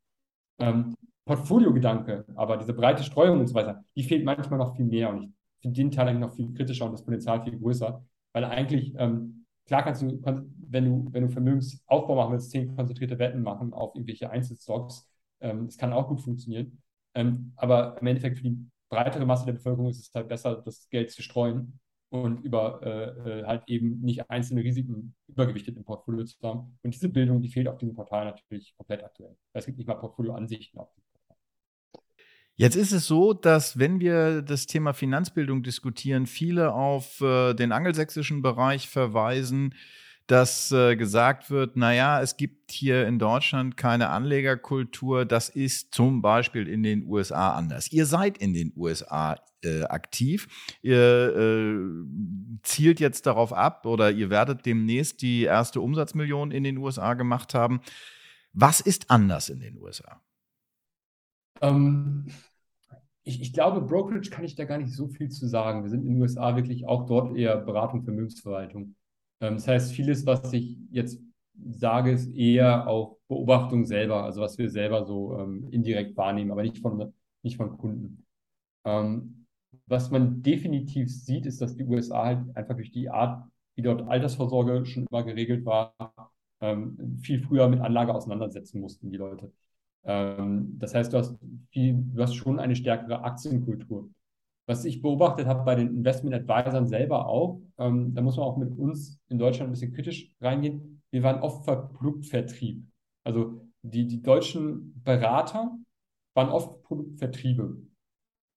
Ähm, 0.59 0.95
Portfolio-Gedanke, 1.25 2.25
aber 2.35 2.57
diese 2.59 2.75
breite 2.75 3.03
Streuung 3.03 3.41
und 3.41 3.47
so 3.47 3.55
weiter, 3.55 3.83
die 3.97 4.03
fehlt 4.03 4.25
manchmal 4.25 4.59
noch 4.59 4.77
viel 4.77 4.85
mehr. 4.85 5.11
Und 5.11 5.25
ich 5.25 5.63
finde 5.63 5.77
den 5.81 5.91
Teil 5.91 6.09
eigentlich 6.09 6.21
noch 6.21 6.35
viel 6.35 6.53
kritischer 6.53 6.85
und 6.85 6.93
das 6.93 7.05
Potenzial 7.05 7.43
viel 7.43 7.59
größer, 7.59 8.05
weil 8.33 8.45
eigentlich, 8.45 8.95
ähm, 8.99 9.47
klar 9.67 9.83
kannst 9.83 10.03
du, 10.03 10.21
wenn 10.69 10.85
du, 10.85 11.09
wenn 11.13 11.23
du 11.23 11.29
Vermögensaufbau 11.31 12.15
machen 12.15 12.33
willst, 12.33 12.51
zehn 12.51 12.75
konzentrierte 12.77 13.19
Wetten 13.19 13.43
machen 13.43 13.73
auf 13.73 13.95
irgendwelche 13.95 14.31
Einzelstocks, 14.31 15.09
ähm, 15.41 15.67
das 15.67 15.79
kann 15.79 15.93
auch 15.93 16.09
gut 16.09 16.21
funktionieren. 16.21 16.83
Ähm, 17.15 17.53
aber 17.57 17.97
im 18.01 18.07
Endeffekt 18.07 18.39
für 18.39 18.45
die 18.45 18.59
breitere 18.91 19.25
Masse 19.25 19.47
der 19.47 19.55
Bevölkerung 19.55 19.89
ist 19.89 20.01
es 20.01 20.15
halt 20.15 20.29
besser, 20.29 20.57
das 20.57 20.89
Geld 20.91 21.11
zu 21.11 21.23
streuen 21.23 21.79
und 22.15 22.45
über 22.45 22.81
äh, 22.85 23.41
äh, 23.41 23.45
halt 23.45 23.65
eben 23.67 24.01
nicht 24.01 24.31
einzelne 24.31 24.63
Risiken 24.63 25.17
übergewichtet 25.27 25.77
im 25.77 25.85
Portfolio 25.85 26.25
zu 26.25 26.37
haben. 26.45 26.79
Und 26.85 26.95
diese 26.95 27.09
Bildung, 27.09 27.43
die 27.43 27.49
fehlt 27.49 27.67
auf 27.67 27.77
diesem 27.77 27.97
Portal 27.97 28.27
natürlich 28.27 28.73
komplett 28.77 29.03
aktuell. 29.03 29.37
Es 29.53 29.67
gibt 29.67 29.79
nicht 29.79 29.89
mal 29.89 29.95
Portfolioansichten 29.95 30.79
auf 30.79 30.93
diesem 30.93 31.09
Portal. 31.13 31.37
Jetzt 32.55 32.77
ist 32.77 32.93
es 32.93 33.09
so, 33.09 33.33
dass 33.35 33.81
wenn 33.81 33.99
wir 33.99 34.43
das 34.43 34.67
Thema 34.67 34.93
Finanzbildung 34.93 35.65
diskutieren, 35.65 36.27
viele 36.27 36.73
auf 36.73 37.21
äh, 37.21 37.53
den 37.53 37.73
angelsächsischen 37.73 38.43
Bereich 38.43 38.89
verweisen, 38.89 39.75
dass 40.27 40.73
äh, 40.73 40.97
gesagt 40.97 41.51
wird, 41.51 41.77
naja, 41.77 42.21
es 42.23 42.37
gibt 42.37 42.71
hier 42.71 43.07
in 43.07 43.19
Deutschland 43.19 43.77
keine 43.77 44.09
Anlegerkultur, 44.09 45.27
das 45.27 45.51
ist 45.51 45.95
zum 45.95 46.23
Beispiel 46.23 46.67
in 46.67 46.83
den 46.83 47.07
USA 47.07 47.55
anders. 47.55 47.93
Ihr 47.93 48.07
seid 48.07 48.39
in 48.39 48.55
den 48.55 48.73
USA 48.75 49.37
äh, 49.63 49.83
aktiv, 49.85 50.49
ihr 50.81 51.37
äh, 51.37 51.79
zielt 52.63 53.01
jetzt 53.01 53.27
darauf 53.27 53.53
ab 53.53 53.85
oder 53.85 54.11
ihr 54.11 54.31
werdet 54.31 54.65
demnächst 54.65 55.21
die 55.21 55.43
erste 55.43 55.81
Umsatzmillion 55.81 56.51
in 56.51 56.65
den 56.65 56.79
USA 56.79 57.15
gemacht 57.15 57.53
haben. 57.53 57.81
Was 58.55 58.81
ist 58.81 59.11
anders 59.11 59.51
in 59.51 59.61
den 59.61 59.77
USA? 59.79 60.23
Ähm, 61.61 62.29
ich, 63.25 63.43
ich, 63.43 63.53
glaube, 63.53 63.83
Brokerage 63.83 64.31
kann 64.31 64.45
ich 64.45 64.55
da 64.55 64.65
gar 64.65 64.79
nicht 64.79 64.93
so 64.93 65.09
viel 65.09 65.29
zu 65.29 65.47
sagen. 65.47 65.83
Wir 65.83 65.91
sind 65.91 66.05
in 66.05 66.15
den 66.15 66.23
USA 66.23 66.57
wirklich 66.57 66.87
auch 66.87 67.07
dort 67.07 67.37
eher 67.37 67.57
Beratung, 67.57 68.05
Vermögensverwaltung. 68.05 68.95
Ähm, 69.45 69.55
das 69.57 69.69
heißt, 69.69 69.93
vieles, 69.93 70.27
was 70.27 70.53
ich 70.53 70.77
jetzt 70.91 71.21
sage, 71.71 72.11
ist 72.13 72.29
eher 72.35 72.87
auf 72.89 73.17
Beobachtung 73.29 73.85
selber, 73.87 74.25
also 74.25 74.41
was 74.41 74.59
wir 74.59 74.71
selber 74.71 75.05
so 75.05 75.39
ähm, 75.39 75.69
indirekt 75.71 76.17
wahrnehmen, 76.17 76.51
aber 76.51 76.63
nicht 76.63 76.79
von, 76.79 77.13
nicht 77.43 77.57
von 77.57 77.77
Kunden. 77.79 78.27
Ähm, 78.85 79.47
was 79.87 80.11
man 80.11 80.43
definitiv 80.43 81.11
sieht, 81.11 81.47
ist, 81.47 81.61
dass 81.61 81.77
die 81.77 81.85
USA 81.85 82.25
halt 82.27 82.57
einfach 82.57 82.77
durch 82.77 82.93
die 82.93 83.11
Art, 83.11 83.47
wie 83.77 83.83
dort 83.83 84.09
Altersvorsorge 84.09 84.87
schon 84.87 85.07
immer 85.11 85.25
geregelt 85.25 85.65
war, 85.67 85.95
ähm, 86.61 87.19
viel 87.23 87.41
früher 87.43 87.69
mit 87.69 87.81
Anlage 87.81 88.15
auseinandersetzen 88.15 88.81
mussten, 88.81 89.11
die 89.11 89.17
Leute. 89.19 89.53
Ähm, 90.05 90.79
das 90.79 90.95
heißt, 90.95 91.13
du 91.13 91.19
hast, 91.19 91.37
viel, 91.71 91.95
du 92.15 92.23
hast 92.23 92.35
schon 92.35 92.59
eine 92.61 92.77
stärkere 92.77 93.23
Aktienkultur. 93.25 94.11
Was 94.67 94.85
ich 94.85 95.03
beobachtet 95.03 95.47
habe 95.47 95.65
bei 95.65 95.75
den 95.75 95.89
Investment 95.89 96.35
Advisern 96.35 96.87
selber 96.87 97.29
auch, 97.29 97.61
ähm, 97.79 98.15
da 98.15 98.23
muss 98.23 98.37
man 98.37 98.47
auch 98.47 98.57
mit 98.57 98.77
uns 98.79 99.21
in 99.29 99.39
Deutschland 99.39 99.69
ein 99.69 99.73
bisschen 99.73 99.93
kritisch 99.93 100.35
reingehen. 100.41 101.03
Wir 101.11 101.23
waren 101.23 101.43
oft 101.43 101.65
Produktvertrieb. 101.65 102.87
Also 103.25 103.67
die, 103.83 104.07
die 104.07 104.23
deutschen 104.23 105.03
Berater 105.03 105.77
waren 106.35 106.49
oft 106.49 106.83
Produktvertriebe. 106.83 107.77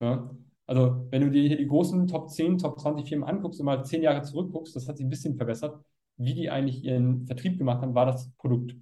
Ja? 0.01 0.35
Also 0.65 1.07
wenn 1.11 1.21
du 1.21 1.31
dir 1.31 1.47
hier 1.47 1.57
die 1.57 1.67
großen 1.67 2.07
Top 2.07 2.29
10, 2.29 2.57
Top 2.57 2.79
20 2.79 3.07
Firmen 3.07 3.27
anguckst 3.27 3.59
und 3.59 3.65
mal 3.65 3.83
zehn 3.83 4.03
Jahre 4.03 4.21
zurückguckst, 4.21 4.75
das 4.75 4.87
hat 4.87 4.97
sich 4.97 5.05
ein 5.05 5.09
bisschen 5.09 5.35
verbessert, 5.35 5.79
wie 6.17 6.33
die 6.33 6.49
eigentlich 6.49 6.83
ihren 6.83 7.25
Vertrieb 7.25 7.57
gemacht 7.57 7.81
haben, 7.81 7.95
war 7.95 8.05
das 8.05 8.31
Produkt. 8.37 8.75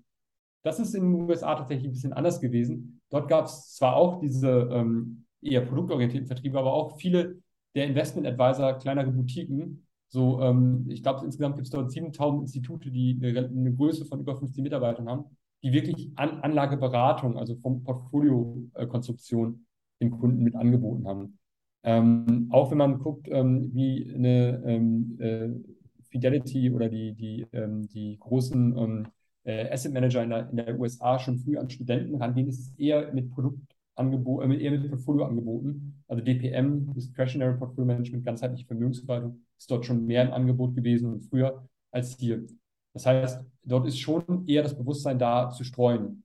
Das 0.63 0.79
ist 0.79 0.95
in 0.95 1.11
den 1.11 1.29
USA 1.29 1.55
tatsächlich 1.55 1.87
ein 1.87 1.93
bisschen 1.93 2.13
anders 2.13 2.41
gewesen. 2.41 3.01
Dort 3.09 3.27
gab 3.27 3.45
es 3.45 3.75
zwar 3.75 3.95
auch 3.95 4.19
diese 4.19 4.69
ähm, 4.71 5.24
eher 5.45 5.61
produktorientierten 5.61 6.27
Vertriebe, 6.27 6.59
aber 6.59 6.73
auch 6.73 6.97
viele 6.97 7.37
der 7.75 7.87
Investment 7.87 8.27
Advisor, 8.27 8.77
kleinere 8.77 9.11
Boutiquen. 9.11 9.85
So, 10.07 10.41
ähm, 10.41 10.85
ich 10.89 11.03
glaube, 11.03 11.25
insgesamt 11.25 11.55
gibt 11.55 11.67
es 11.67 11.71
dort 11.71 11.91
7000 11.91 12.43
Institute, 12.43 12.89
die 12.89 13.19
eine, 13.21 13.47
eine, 13.47 13.73
Größe 13.73 14.05
von 14.05 14.19
über 14.19 14.37
50 14.37 14.63
Mitarbeitern 14.63 15.09
haben, 15.09 15.25
die 15.61 15.73
wirklich 15.73 16.11
An 16.15 16.39
Anlageberatung, 16.41 17.37
also 17.37 17.55
vom 17.55 17.83
Portfoliokonstruktion 17.83 19.65
den 20.01 20.11
Kunden 20.11 20.43
mit 20.43 20.55
angeboten 20.55 21.07
haben. 21.07 21.37
Ähm, 21.83 22.47
auch 22.51 22.71
wenn 22.71 22.77
man 22.77 22.99
guckt, 22.99 23.27
ähm, 23.29 23.71
wie 23.73 24.11
eine 24.13 24.63
ähm, 24.65 25.17
äh, 25.19 25.49
Fidelity 26.09 26.71
oder 26.71 26.89
die, 26.89 27.13
die, 27.13 27.45
ähm, 27.51 27.87
die 27.89 28.17
großen 28.19 28.77
ähm, 28.77 29.07
äh, 29.43 29.69
Asset 29.69 29.93
Manager 29.93 30.23
in 30.23 30.29
der, 30.29 30.49
in 30.49 30.55
der 30.55 30.79
USA 30.79 31.19
schon 31.19 31.37
früh 31.37 31.57
an 31.57 31.69
Studenten 31.69 32.15
rangehen, 32.15 32.47
ist 32.47 32.59
es 32.59 32.79
eher 32.79 33.13
mit 33.13 33.31
Produkt 33.31 33.74
Angebot, 33.95 34.43
äh, 34.43 34.55
eher 34.55 34.71
mit 34.71 34.89
Portfolioangeboten. 34.89 36.03
Also 36.07 36.23
DPM, 36.23 36.93
Discretionary 36.93 37.57
Portfolio 37.57 37.85
Management, 37.85 38.25
ganzheitliche 38.25 38.65
Vermögensverwaltung, 38.65 39.41
ist 39.57 39.71
dort 39.71 39.85
schon 39.85 40.05
mehr 40.05 40.23
im 40.23 40.33
Angebot 40.33 40.75
gewesen 40.75 41.13
und 41.13 41.21
früher 41.21 41.67
als 41.91 42.17
hier. 42.17 42.45
Das 42.93 43.05
heißt, 43.05 43.45
dort 43.63 43.87
ist 43.87 43.99
schon 43.99 44.45
eher 44.47 44.63
das 44.63 44.77
Bewusstsein 44.77 45.19
da 45.19 45.49
zu 45.49 45.63
streuen. 45.63 46.23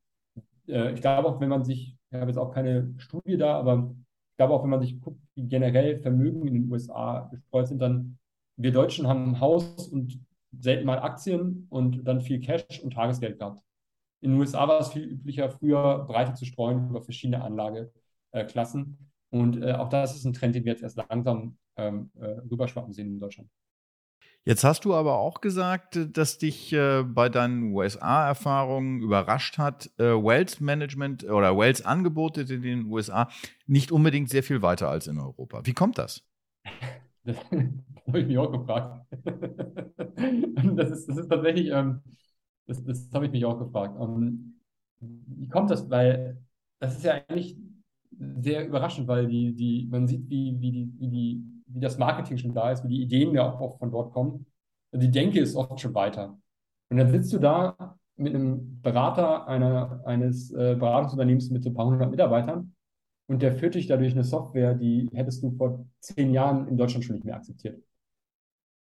Äh, 0.68 0.92
ich 0.92 1.00
glaube 1.00 1.28
auch, 1.28 1.40
wenn 1.40 1.48
man 1.48 1.64
sich, 1.64 1.96
ich 2.10 2.18
habe 2.18 2.30
jetzt 2.30 2.38
auch 2.38 2.52
keine 2.52 2.94
Studie 2.98 3.36
da, 3.36 3.58
aber 3.58 3.94
ich 4.30 4.36
glaube 4.36 4.54
auch, 4.54 4.62
wenn 4.62 4.70
man 4.70 4.80
sich 4.80 5.00
guckt, 5.00 5.20
wie 5.34 5.46
generell 5.46 5.96
Vermögen 5.98 6.46
in 6.46 6.54
den 6.54 6.70
USA 6.70 7.28
gestreut 7.30 7.68
sind, 7.68 7.80
dann 7.80 8.18
wir 8.56 8.72
Deutschen 8.72 9.06
haben 9.06 9.30
ein 9.30 9.40
Haus 9.40 9.88
und 9.88 10.20
selten 10.58 10.86
mal 10.86 10.98
Aktien 10.98 11.66
und 11.70 12.06
dann 12.06 12.20
viel 12.20 12.40
Cash 12.40 12.80
und 12.82 12.92
Tagesgeld 12.92 13.38
gehabt. 13.38 13.62
In 14.20 14.32
den 14.32 14.40
USA 14.40 14.68
war 14.68 14.80
es 14.80 14.88
viel 14.88 15.04
üblicher, 15.04 15.50
früher 15.50 16.04
breiter 16.06 16.34
zu 16.34 16.44
streuen 16.44 16.88
über 16.90 17.02
verschiedene 17.02 17.42
Anlageklassen. 17.42 18.98
Und 19.30 19.62
äh, 19.62 19.72
auch 19.72 19.88
das 19.88 20.14
ist 20.14 20.24
ein 20.24 20.32
Trend, 20.32 20.54
den 20.54 20.64
wir 20.64 20.72
jetzt 20.72 20.82
erst 20.82 20.96
langsam 20.96 21.56
ähm, 21.76 22.10
äh, 22.18 22.26
rüberschwappen 22.50 22.92
sehen 22.92 23.08
in 23.08 23.20
Deutschland. 23.20 23.48
Jetzt 24.44 24.64
hast 24.64 24.86
du 24.86 24.94
aber 24.94 25.18
auch 25.18 25.42
gesagt, 25.42 25.98
dass 26.12 26.38
dich 26.38 26.72
äh, 26.72 27.02
bei 27.02 27.28
deinen 27.28 27.74
USA-Erfahrungen 27.74 29.02
überrascht 29.02 29.58
hat, 29.58 29.90
äh, 29.98 30.04
Wealth 30.04 30.62
Management 30.62 31.24
oder 31.24 31.56
Wealth 31.56 31.84
Angebote 31.84 32.42
in 32.42 32.62
den 32.62 32.86
USA 32.86 33.28
nicht 33.66 33.92
unbedingt 33.92 34.30
sehr 34.30 34.42
viel 34.42 34.62
weiter 34.62 34.88
als 34.88 35.08
in 35.08 35.18
Europa. 35.18 35.60
Wie 35.64 35.74
kommt 35.74 35.98
das? 35.98 36.22
Das, 37.24 37.36
das 37.50 38.06
habe 38.06 38.20
ich 38.20 38.26
mich 38.26 38.38
auch 38.38 38.50
gefragt. 38.50 39.06
das, 40.74 40.90
ist, 40.90 41.06
das 41.06 41.16
ist 41.18 41.28
tatsächlich, 41.28 41.68
ähm, 41.68 42.00
das, 42.66 42.82
das 42.84 43.10
habe 43.12 43.26
ich 43.26 43.32
mich 43.32 43.44
auch 43.44 43.58
gefragt. 43.58 43.98
Um, 43.98 44.22
ähm, 44.22 44.60
wie 45.00 45.48
kommt 45.48 45.70
das? 45.70 45.88
Weil 45.88 46.38
das 46.80 46.96
ist 46.96 47.04
ja 47.04 47.14
eigentlich 47.28 47.56
sehr 48.40 48.66
überraschend, 48.66 49.08
weil 49.08 49.26
die, 49.26 49.54
die, 49.54 49.88
man 49.90 50.06
sieht, 50.06 50.28
wie, 50.28 50.56
wie, 50.60 50.70
die, 50.72 50.92
wie, 50.98 51.08
die, 51.08 51.44
wie 51.66 51.80
das 51.80 51.98
Marketing 51.98 52.38
schon 52.38 52.54
da 52.54 52.70
ist, 52.70 52.84
wie 52.84 52.88
die 52.88 53.02
Ideen 53.02 53.34
ja 53.34 53.50
auch 53.50 53.60
oft 53.60 53.78
von 53.78 53.90
dort 53.90 54.12
kommen. 54.12 54.46
Die 54.92 55.10
Denke 55.10 55.40
ist 55.40 55.54
oft 55.56 55.80
schon 55.80 55.94
weiter. 55.94 56.38
Und 56.90 56.96
dann 56.96 57.10
sitzt 57.10 57.32
du 57.32 57.38
da 57.38 57.96
mit 58.16 58.34
einem 58.34 58.80
Berater 58.82 59.46
einer, 59.46 60.02
eines 60.04 60.50
äh, 60.52 60.76
Beratungsunternehmens 60.78 61.50
mit 61.50 61.62
so 61.62 61.70
ein 61.70 61.74
paar 61.74 61.86
hundert 61.86 62.10
Mitarbeitern 62.10 62.74
und 63.28 63.42
der 63.42 63.54
führt 63.54 63.76
dich 63.76 63.86
dadurch 63.86 64.12
eine 64.12 64.24
Software, 64.24 64.74
die 64.74 65.08
hättest 65.14 65.42
du 65.42 65.52
vor 65.52 65.86
zehn 66.00 66.34
Jahren 66.34 66.66
in 66.66 66.76
Deutschland 66.76 67.04
schon 67.04 67.14
nicht 67.14 67.24
mehr 67.24 67.36
akzeptiert. 67.36 67.80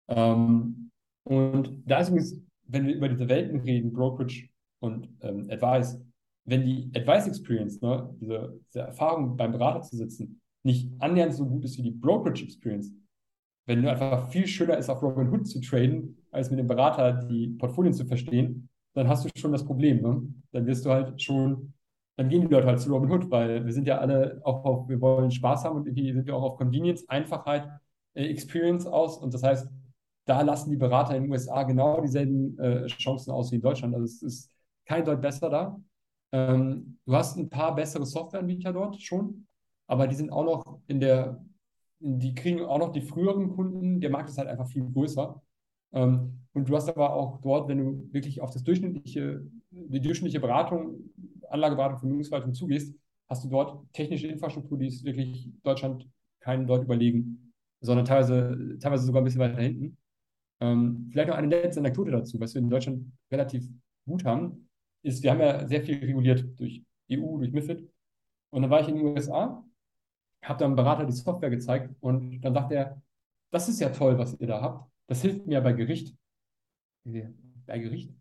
Ähm, 0.09 0.91
und 1.25 1.83
da 1.85 1.99
ist 1.99 2.09
übrigens 2.09 2.41
wenn 2.69 2.87
wir 2.87 2.95
über 2.95 3.09
diese 3.09 3.29
Welten 3.29 3.61
reden, 3.61 3.93
Brokerage 3.93 4.49
und 4.81 5.09
ähm, 5.21 5.49
Advice, 5.51 6.01
wenn 6.45 6.65
die 6.65 6.91
Advice 6.95 7.27
Experience, 7.27 7.81
ne, 7.81 8.15
diese, 8.21 8.59
diese 8.69 8.81
Erfahrung 8.81 9.37
beim 9.37 9.53
Berater 9.53 9.83
zu 9.83 9.97
sitzen, 9.97 10.41
nicht 10.63 10.91
annähernd 11.01 11.35
so 11.35 11.47
gut 11.47 11.65
ist 11.65 11.79
wie 11.79 11.83
die 11.83 11.91
Brokerage 11.91 12.45
Experience, 12.45 12.93
wenn 13.67 13.83
du 13.83 13.91
einfach 13.91 14.29
viel 14.31 14.47
schöner 14.47 14.79
ist, 14.79 14.89
auf 14.89 15.03
Robinhood 15.03 15.47
zu 15.47 15.61
traden, 15.61 16.17
als 16.31 16.51
mit 16.51 16.59
dem 16.59 16.69
Berater 16.69 17.13
die 17.13 17.49
Portfolien 17.49 17.93
zu 17.93 18.07
verstehen, 18.07 18.69
dann 18.95 19.09
hast 19.09 19.25
du 19.25 19.29
schon 19.37 19.53
das 19.53 19.65
Problem. 19.65 20.03
Ne? 20.03 20.23
Dann 20.53 20.67
wirst 20.67 20.87
du 20.87 20.91
halt 20.91 21.21
schon, 21.21 21.75
dann 22.17 22.29
gehen 22.29 22.43
die 22.43 22.55
Leute 22.55 22.67
halt 22.67 22.81
zu 22.81 22.93
Robinhood, 22.93 23.31
weil 23.31 23.65
wir 23.65 23.73
sind 23.73 23.87
ja 23.87 23.99
alle 23.99 24.41
auch 24.45 24.65
auf, 24.65 24.89
wir 24.89 25.01
wollen 25.01 25.31
Spaß 25.31 25.65
haben 25.65 25.77
und 25.77 25.87
irgendwie 25.87 26.13
sind 26.13 26.27
wir 26.27 26.37
auch 26.37 26.43
auf 26.43 26.57
Convenience, 26.57 27.09
Einfachheit, 27.09 27.69
äh, 28.15 28.27
Experience 28.27 28.87
aus. 28.87 29.19
Und 29.19 29.35
das 29.35 29.43
heißt, 29.43 29.69
da 30.27 30.43
lassen 30.43 30.71
die 30.71 30.77
Berater 30.77 31.17
in 31.17 31.23
den 31.23 31.33
USA 31.33 31.63
genau 31.63 32.01
dieselben 32.01 32.59
äh, 32.59 32.87
Chancen 32.87 33.31
aus 33.31 33.51
wie 33.51 33.57
in 33.57 33.63
Deutschland. 33.63 33.95
Also 33.95 34.05
es 34.05 34.23
ist 34.23 34.53
kein 34.85 35.05
Deut 35.05 35.21
besser 35.21 35.49
da. 35.49 35.81
Ähm, 36.33 36.99
du 37.07 37.15
hast 37.15 37.37
ein 37.37 37.49
paar 37.49 37.75
bessere 37.75 38.05
Softwareanbieter 38.05 38.73
dort 38.73 39.01
schon, 39.01 39.47
aber 39.87 40.09
die 40.09 40.17
sind 40.17 40.31
auch 40.31 40.45
noch 40.45 40.81
in 40.89 41.01
der, 41.01 41.45
die 42.01 42.35
kriegen 42.35 42.61
auch 42.65 42.79
noch 42.79 42.93
die 42.93 43.01
früheren 43.01 43.55
Kunden. 43.55 44.01
Der 44.01 44.11
Markt 44.11 44.29
ist 44.29 44.39
halt 44.39 44.49
einfach 44.49 44.67
viel 44.67 44.85
größer. 44.85 45.41
Ähm, 45.93 46.41
und 46.53 46.69
du 46.69 46.75
hast 46.75 46.89
aber 46.89 47.15
auch 47.15 47.41
dort, 47.41 47.69
wenn 47.69 47.79
du 47.79 48.13
wirklich 48.13 48.41
auf 48.41 48.51
das 48.51 48.65
durchschnittliche, 48.65 49.47
die 49.71 50.01
durchschnittliche 50.01 50.41
Beratung, 50.41 51.11
Anlageberatung, 51.49 51.99
Vermögensverwaltung 52.01 52.53
zugehst, 52.55 52.97
hast 53.29 53.45
du 53.45 53.49
dort 53.49 53.93
technische 53.93 54.27
Infrastruktur, 54.27 54.79
die 54.79 54.89
ist 54.89 55.05
wirklich 55.05 55.51
Deutschland 55.63 56.09
keinen 56.41 56.67
dort 56.67 56.85
überlegen, 56.85 57.53
sondern 57.81 58.05
teilweise, 58.05 58.79
teilweise 58.81 59.07
sogar 59.07 59.23
ein 59.23 59.25
bisschen 59.25 59.41
weiter 59.41 59.61
hinten. 59.61 59.97
Ähm, 60.61 61.09
vielleicht 61.11 61.29
noch 61.29 61.37
eine 61.37 61.49
letzte 61.49 61.81
Anekdote 61.81 62.11
dazu, 62.11 62.41
was 62.41 62.55
wir 62.55 62.63
in 62.63 62.71
Deutschland 62.71 63.13
relativ 63.31 63.69
gut 64.07 64.25
haben, 64.25 64.69
ist, 65.03 65.23
wir 65.23 65.31
haben 65.31 65.41
ja 65.41 65.67
sehr 65.67 65.83
viel 65.83 65.99
reguliert 65.99 66.45
durch 66.59 66.83
EU, 67.11 67.39
durch 67.39 67.53
MIFID. 67.53 67.89
Und 68.51 68.63
dann 68.63 68.71
war 68.71 68.81
ich 68.81 68.89
in 68.89 68.97
den 68.97 69.07
USA, 69.07 69.65
habe 70.43 70.59
dann 70.59 70.69
einem 70.69 70.77
Berater 70.77 71.05
die 71.05 71.13
Software 71.13 71.51
gezeigt 71.51 71.95
und 72.01 72.41
dann 72.41 72.55
sagt 72.55 72.73
er, 72.73 73.01
das 73.51 73.69
ist 73.69 73.81
ja 73.81 73.91
toll, 73.91 74.19
was 74.19 74.39
ihr 74.41 74.47
da 74.47 74.61
habt. 74.61 74.91
Das 75.07 75.23
hilft 75.23 75.47
mir 75.47 75.61
bei 75.61 75.73
Gericht. 75.73 76.17
Bei 77.05 77.79
Gericht? 77.79 78.13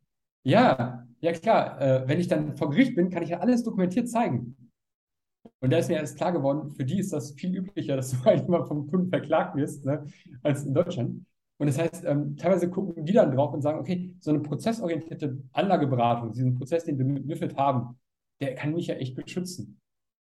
Ja, 0.44 1.08
ja 1.20 1.32
klar. 1.34 1.82
Äh, 1.82 2.08
wenn 2.08 2.20
ich 2.20 2.27
dann 2.27 2.56
vor 2.56 2.70
Gericht 2.70 2.96
bin, 2.96 3.10
kann 3.10 3.24
ich 3.24 3.30
ja 3.30 3.39
alles 3.39 3.63
dokumentiert 3.63 4.10
zeigen. 4.10 4.56
Und 5.60 5.72
da 5.72 5.77
ist 5.77 5.89
mir 5.89 5.96
erst 5.96 6.18
klar 6.18 6.32
geworden, 6.32 6.72
für 6.72 6.86
die 6.86 7.00
ist 7.00 7.13
das 7.13 7.32
viel 7.32 7.56
üblicher, 7.56 7.96
dass 7.96 8.12
du 8.12 8.18
eigentlich 8.27 8.48
mal 8.48 8.65
vom 8.65 8.88
Kunden 8.88 9.10
verklagt 9.10 9.56
wirst, 9.56 9.86
ne, 9.86 10.06
als 10.44 10.63
in 10.63 10.74
Deutschland. 10.74 11.25
Und 11.58 11.68
das 11.68 11.78
heißt, 11.78 12.04
ähm, 12.06 12.36
teilweise 12.36 12.70
gucken 12.70 13.06
die 13.06 13.14
dann 13.14 13.32
drauf 13.32 13.54
und 13.54 13.62
sagen, 13.62 13.80
okay, 13.80 14.14
so 14.20 14.32
eine 14.32 14.42
prozessorientierte 14.42 15.38
Anlageberatung, 15.54 16.34
diesen 16.34 16.56
Prozess, 16.56 16.84
den 16.84 16.98
wir 16.98 17.06
mit 17.06 17.26
MIFID 17.26 17.56
haben, 17.56 17.98
der 18.42 18.56
kann 18.56 18.74
mich 18.74 18.88
ja 18.88 18.96
echt 18.96 19.16
beschützen. 19.16 19.80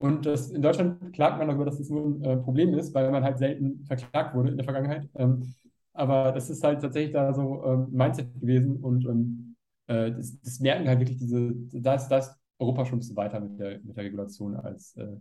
Und 0.01 0.25
das, 0.25 0.51
in 0.51 0.61
Deutschland 0.61 1.13
klagt 1.13 1.37
man 1.37 1.47
darüber, 1.47 1.65
dass 1.65 1.77
das 1.77 1.89
nur 1.89 2.05
ein 2.05 2.23
äh, 2.23 2.37
Problem 2.37 2.73
ist, 2.73 2.93
weil 2.93 3.11
man 3.11 3.23
halt 3.23 3.37
selten 3.37 3.83
verklagt 3.85 4.33
wurde 4.33 4.49
in 4.49 4.57
der 4.57 4.63
Vergangenheit. 4.63 5.09
Ähm, 5.15 5.53
aber 5.93 6.31
das 6.31 6.49
ist 6.49 6.63
halt 6.63 6.81
tatsächlich 6.81 7.11
da 7.11 7.33
so 7.33 7.65
ähm, 7.65 7.87
Mindset 7.91 8.33
gewesen 8.39 8.77
und 8.77 9.05
ähm, 9.05 9.55
äh, 9.87 10.11
das, 10.13 10.39
das, 10.39 10.59
merken 10.61 10.87
halt 10.87 10.99
wirklich 10.99 11.17
diese, 11.17 11.53
da 11.73 11.95
ist, 11.95 12.07
da 12.07 12.19
ist 12.19 12.33
Europa 12.59 12.85
schon 12.85 12.97
ein 12.97 12.99
bisschen 12.99 13.17
weiter 13.17 13.41
mit 13.41 13.59
der, 13.59 13.79
mit 13.83 13.97
der 13.97 14.05
Regulation 14.05 14.55
als, 14.55 14.95
äh, 14.95 15.17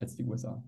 als 0.00 0.16
die 0.16 0.24
USA. 0.24 0.62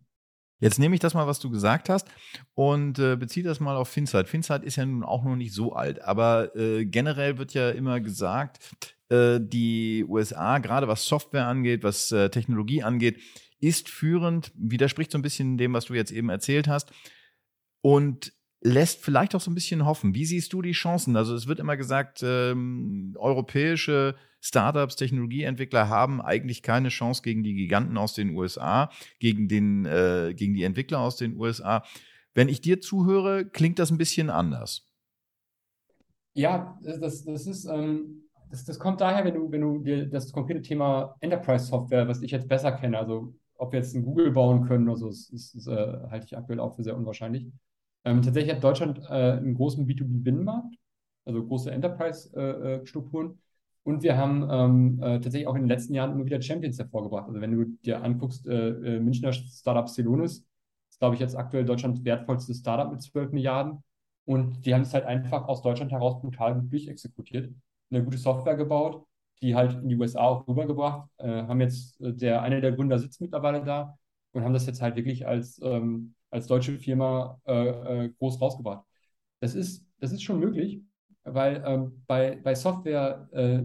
Jetzt 0.61 0.79
nehme 0.79 0.95
ich 0.95 1.01
das 1.01 1.15
mal, 1.15 1.27
was 1.27 1.39
du 1.39 1.51
gesagt 1.51 1.89
hast, 1.89 2.09
und 2.55 2.99
äh, 2.99 3.17
beziehe 3.17 3.45
das 3.45 3.61
mal 3.61 3.77
auf 3.77 3.89
Finzeit. 3.89 4.29
Finzeit 4.29 4.65
ist 4.65 4.77
ja 4.77 4.85
nun 4.85 5.05
auch 5.05 5.25
noch 5.25 5.37
nicht 5.37 5.55
so 5.55 5.73
alt, 5.73 6.03
aber 6.03 6.55
äh, 6.57 6.85
generell 6.85 7.39
wird 7.39 7.55
ja 7.55 7.71
immer 7.71 8.01
gesagt, 8.01 8.75
äh, 9.09 9.39
die 9.41 10.05
USA, 10.09 10.59
gerade 10.59 10.89
was 10.89 11.07
Software 11.07 11.47
angeht, 11.47 11.85
was 11.85 12.11
äh, 12.11 12.29
Technologie 12.31 12.83
angeht, 12.83 13.21
ist 13.61 13.89
führend, 13.89 14.53
widerspricht 14.55 15.13
so 15.13 15.19
ein 15.19 15.23
bisschen 15.23 15.59
dem, 15.59 15.73
was 15.73 15.87
du 15.87 15.95
jetzt 15.95 16.13
eben 16.13 16.29
erzählt 16.29 16.69
hast. 16.69 16.93
Und 17.81 18.33
lässt 18.61 19.05
vielleicht 19.05 19.35
auch 19.35 19.41
so 19.41 19.51
ein 19.51 19.55
bisschen 19.55 19.85
hoffen. 19.85 20.15
Wie 20.15 20.25
siehst 20.25 20.53
du 20.53 20.63
die 20.63 20.73
Chancen? 20.73 21.17
Also 21.17 21.35
es 21.35 21.47
wird 21.47 21.61
immer 21.61 21.77
gesagt, 21.77 22.23
ähm, 22.23 23.15
europäische 23.17 24.17
Startups, 24.41 24.97
Technologieentwickler 24.97 25.89
haben 25.89 26.21
eigentlich 26.21 26.63
keine 26.63 26.89
Chance 26.89 27.23
gegen 27.23 27.43
die 27.43 27.55
Giganten 27.55 27.97
aus 27.99 28.15
den 28.15 28.37
USA, 28.37 28.91
gegen, 29.19 29.49
den, 29.49 29.85
äh, 29.87 30.35
gegen 30.35 30.55
die 30.55 30.63
Entwickler 30.63 31.01
aus 31.01 31.17
den 31.17 31.37
USA. 31.37 31.85
Wenn 32.35 32.49
ich 32.49 32.61
dir 32.61 32.81
zuhöre, 32.81 33.47
klingt 33.47 33.79
das 33.79 33.91
ein 33.91 33.99
bisschen 33.99 34.31
anders. 34.31 34.87
Ja, 36.35 36.79
das, 36.83 37.25
das 37.25 37.47
ist, 37.47 37.65
ähm, 37.65 38.29
das, 38.51 38.65
das 38.65 38.79
kommt 38.79 39.01
daher, 39.01 39.25
wenn 39.25 39.35
du, 39.35 39.51
wenn 39.51 39.61
du 39.61 39.79
dir 39.79 40.07
das 40.07 40.33
konkrete 40.33 40.63
Thema 40.63 41.17
Enterprise 41.21 41.67
Software, 41.67 42.07
was 42.07 42.23
ich 42.23 42.31
jetzt 42.31 42.49
besser 42.49 42.73
kenne, 42.73 42.99
also 42.99 43.35
ob 43.57 43.73
wir 43.73 43.81
jetzt 43.81 43.95
ein 43.95 44.05
Google 44.05 44.31
bauen 44.31 44.67
können 44.67 44.89
oder 44.89 44.99
so, 44.99 45.09
das, 45.09 45.29
das, 45.31 45.53
das 45.53 45.67
äh, 45.67 46.11
halte 46.11 46.27
ich 46.27 46.37
aktuell 46.37 46.61
auch 46.61 46.77
für 46.77 46.85
sehr 46.85 46.97
unwahrscheinlich. 46.97 47.49
Ähm, 48.05 48.23
tatsächlich 48.23 48.55
hat 48.55 48.63
Deutschland 48.63 49.01
äh, 49.09 49.33
einen 49.33 49.55
großen 49.55 49.87
B2B-Binnenmarkt, 49.87 50.77
also 51.25 51.45
große 51.45 51.71
Enterprise-Strukturen. 51.71 53.27
Äh, 53.27 53.31
äh 53.31 53.48
und 53.89 54.03
wir 54.03 54.19
haben 54.19 54.47
ähm, 54.51 55.03
äh, 55.03 55.21
tatsächlich 55.21 55.47
auch 55.47 55.55
in 55.55 55.63
den 55.63 55.69
letzten 55.69 55.95
Jahren 55.95 56.13
immer 56.13 56.27
wieder 56.27 56.43
Champions 56.43 56.79
hervorgebracht. 56.79 57.29
Also 57.29 57.41
wenn 57.41 57.53
du 57.53 57.65
dir 57.65 58.03
anguckst, 58.05 58.47
äh, 58.47 58.97
äh, 58.97 59.01
Münchner 59.01 59.33
Startup 59.33 59.89
Celonis, 59.89 60.45
ist, 60.91 60.99
glaube 60.99 61.15
ich, 61.15 61.21
jetzt 61.21 61.35
aktuell 61.35 61.65
Deutschlands 61.65 62.05
wertvollstes 62.05 62.59
Startup 62.59 62.93
mit 62.93 63.01
12 63.01 63.33
Milliarden. 63.33 63.83
Und 64.27 64.67
die 64.67 64.75
haben 64.75 64.83
es 64.83 64.93
halt 64.93 65.07
einfach 65.07 65.49
aus 65.49 65.63
Deutschland 65.63 65.91
heraus 65.91 66.21
brutal 66.21 66.55
gut 66.55 66.71
durchexekutiert. 66.71 67.51
Eine 67.91 68.05
gute 68.05 68.19
Software 68.19 68.57
gebaut, 68.57 69.07
die 69.41 69.55
halt 69.55 69.75
in 69.83 69.89
die 69.89 69.97
USA 69.97 70.21
auch 70.21 70.47
rübergebracht. 70.47 71.09
haben 71.19 71.61
jetzt, 71.61 71.97
der, 71.99 72.43
einer 72.43 72.61
der 72.61 72.73
Gründer 72.73 72.99
sitzt 72.99 73.23
mittlerweile 73.23 73.65
da 73.65 73.97
und 74.33 74.45
haben 74.45 74.53
das 74.53 74.67
jetzt 74.67 74.83
halt 74.83 74.97
wirklich 74.97 75.27
als 75.27 75.59
ähm, 75.63 76.15
als 76.31 76.47
deutsche 76.47 76.79
Firma 76.79 77.41
äh, 77.47 78.05
äh, 78.05 78.09
groß 78.19 78.41
rausgebracht. 78.41 78.85
Das 79.41 79.55
ist, 79.55 79.87
das 79.99 80.13
ist 80.13 80.23
schon 80.23 80.41
möglich, 80.41 80.83
weil 81.35 81.63
ähm, 81.67 82.03
bei, 82.07 82.37
bei 82.43 82.55
Software 82.55 83.29
äh, 83.33 83.63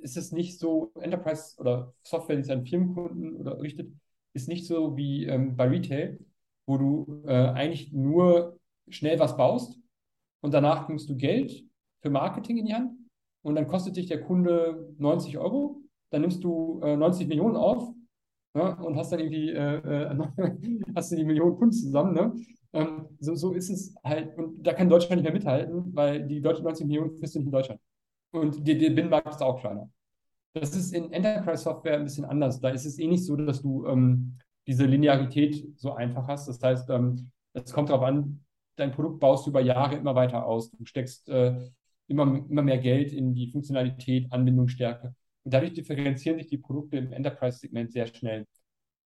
ist 0.00 0.16
es 0.16 0.32
nicht 0.32 0.58
so, 0.58 0.92
Enterprise 1.00 1.56
oder 1.58 1.92
Software, 2.02 2.36
die 2.36 2.42
es 2.42 2.50
an 2.50 2.64
Firmenkunden 2.64 3.36
oder 3.36 3.60
richtet, 3.60 3.92
ist 4.32 4.48
nicht 4.48 4.66
so 4.66 4.96
wie 4.96 5.26
ähm, 5.26 5.56
bei 5.56 5.68
Retail, 5.68 6.18
wo 6.66 6.78
du 6.78 7.22
äh, 7.26 7.32
eigentlich 7.32 7.92
nur 7.92 8.58
schnell 8.88 9.18
was 9.18 9.36
baust 9.36 9.78
und 10.40 10.54
danach 10.54 10.88
nimmst 10.88 11.08
du 11.08 11.16
Geld 11.16 11.64
für 12.00 12.10
Marketing 12.10 12.58
in 12.58 12.66
die 12.66 12.74
Hand 12.74 12.92
und 13.42 13.54
dann 13.54 13.66
kostet 13.66 13.96
dich 13.96 14.06
der 14.06 14.22
Kunde 14.22 14.94
90 14.98 15.38
Euro, 15.38 15.82
dann 16.10 16.22
nimmst 16.22 16.44
du 16.44 16.80
äh, 16.82 16.96
90 16.96 17.28
Millionen 17.28 17.56
auf 17.56 17.92
ne? 18.54 18.76
und 18.76 18.96
hast 18.96 19.12
dann 19.12 19.20
irgendwie 19.20 19.50
äh, 19.50 19.78
äh 19.78 20.84
hast 20.94 21.12
du 21.12 21.16
die 21.16 21.24
Millionen 21.24 21.56
Kunden 21.56 21.72
zusammen. 21.72 22.14
Ne? 22.14 22.32
Ähm, 22.72 23.06
so, 23.18 23.34
so 23.34 23.52
ist 23.52 23.70
es 23.70 23.94
halt. 24.04 24.36
Und 24.36 24.62
da 24.62 24.72
kann 24.74 24.88
Deutschland 24.88 25.22
nicht 25.22 25.24
mehr 25.24 25.32
mithalten, 25.32 25.94
weil 25.94 26.26
die 26.26 26.40
deutschen 26.40 26.64
90 26.64 26.86
Millionen 26.86 27.14
kriegst 27.16 27.34
du 27.34 27.38
nicht 27.38 27.46
in 27.46 27.52
Deutschland. 27.52 27.80
Und 28.30 28.66
der, 28.66 28.74
Binnenmarkt 28.74 29.28
ist 29.28 29.42
auch 29.42 29.60
kleiner. 29.60 29.90
Das 30.52 30.74
ist 30.76 30.92
in 30.92 31.12
Enterprise-Software 31.12 31.96
ein 31.96 32.04
bisschen 32.04 32.24
anders. 32.24 32.60
Da 32.60 32.70
ist 32.70 32.84
es 32.84 32.98
eh 32.98 33.06
nicht 33.06 33.24
so, 33.24 33.36
dass 33.36 33.62
du 33.62 33.86
ähm, 33.86 34.38
diese 34.66 34.84
Linearität 34.84 35.78
so 35.78 35.94
einfach 35.94 36.28
hast. 36.28 36.48
Das 36.48 36.62
heißt, 36.62 36.90
ähm, 36.90 37.30
es 37.54 37.72
kommt 37.72 37.88
darauf 37.88 38.04
an, 38.04 38.44
dein 38.76 38.92
Produkt 38.92 39.20
baust 39.20 39.46
du 39.46 39.50
über 39.50 39.60
Jahre 39.60 39.96
immer 39.96 40.14
weiter 40.14 40.44
aus. 40.46 40.70
Du 40.70 40.84
steckst 40.84 41.28
äh, 41.28 41.58
immer, 42.06 42.44
immer 42.48 42.62
mehr 42.62 42.78
Geld 42.78 43.12
in 43.12 43.34
die 43.34 43.50
Funktionalität, 43.50 44.30
Anbindungsstärke. 44.32 45.14
Und 45.44 45.54
dadurch 45.54 45.72
differenzieren 45.72 46.38
sich 46.38 46.48
die 46.48 46.58
Produkte 46.58 46.98
im 46.98 47.12
Enterprise-Segment 47.12 47.92
sehr 47.92 48.06
schnell. 48.06 48.46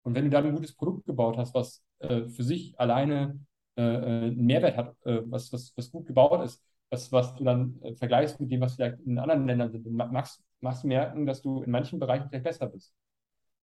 Und 0.03 0.15
wenn 0.15 0.25
du 0.25 0.31
dann 0.31 0.47
ein 0.47 0.55
gutes 0.55 0.75
Produkt 0.75 1.07
gebaut 1.07 1.37
hast, 1.37 1.55
was 1.55 1.83
äh, 1.99 2.27
für 2.29 2.43
sich 2.43 2.79
alleine 2.79 3.39
äh, 3.77 3.83
äh, 3.83 4.25
einen 4.27 4.47
Mehrwert 4.47 4.77
hat, 4.77 4.97
äh, 5.05 5.21
was, 5.27 5.53
was, 5.53 5.73
was 5.77 5.91
gut 5.91 6.07
gebaut 6.07 6.45
ist, 6.45 6.63
was, 6.91 7.13
was 7.13 7.35
du 7.37 7.45
dann 7.45 7.81
äh, 7.83 7.95
vergleichst 7.95 8.41
mit 8.41 8.51
dem, 8.51 8.61
was 8.61 8.75
vielleicht 8.75 9.01
in 9.01 9.19
anderen 9.19 9.47
Ländern 9.47 9.71
sind, 9.71 9.87
dann 9.87 10.13
machst, 10.13 10.43
machst 10.61 10.83
du 10.85 10.89
merken, 10.89 11.27
dass 11.27 11.43
du 11.43 11.63
in 11.63 11.71
manchen 11.71 11.99
Bereichen 11.99 12.29
vielleicht 12.29 12.45
besser 12.45 12.67
bist. 12.67 12.93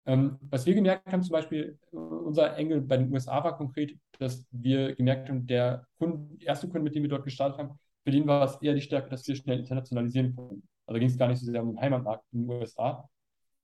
Ähm, 0.06 0.38
was 0.41 0.65
wir 0.65 0.73
gemerkt 0.73 1.12
haben, 1.12 1.21
zum 1.21 1.34
Beispiel, 1.34 1.78
unser 1.91 2.56
Engel 2.56 2.82
bei 2.82 2.97
den 2.97 3.12
USA 3.12 3.43
war 3.43 3.58
konkret, 3.58 3.97
dass 4.19 4.45
wir 4.52 4.95
gemerkt 4.95 5.28
haben, 5.30 5.45
der 5.45 5.86
Kunde, 6.00 6.41
erste 6.43 6.67
Kunde, 6.67 6.84
mit 6.84 6.95
dem 6.95 7.04
wir 7.04 7.10
dort 7.10 7.26
gestartet 7.26 7.60
haben, 7.60 7.78
für 8.06 8.12
den 8.12 8.26
war 8.26 8.45
es 8.45 8.56
eher 8.62 8.73
die 8.73 8.82
Stärke, 8.82 9.10
dass 9.10 9.28
wir 9.28 9.36
schnell 9.36 9.60
internationalisieren 9.60 10.34
konnten. 10.34 10.63
Also 10.86 11.00
ging 11.00 11.10
es 11.10 11.17
gar 11.17 11.28
nicht 11.28 11.39
so 11.39 11.52
sehr 11.52 11.62
um 11.62 11.73
den 11.73 11.82
Heimatmarkt 11.82 12.23
in 12.32 12.47
den 12.47 12.50
USA, 12.50 13.10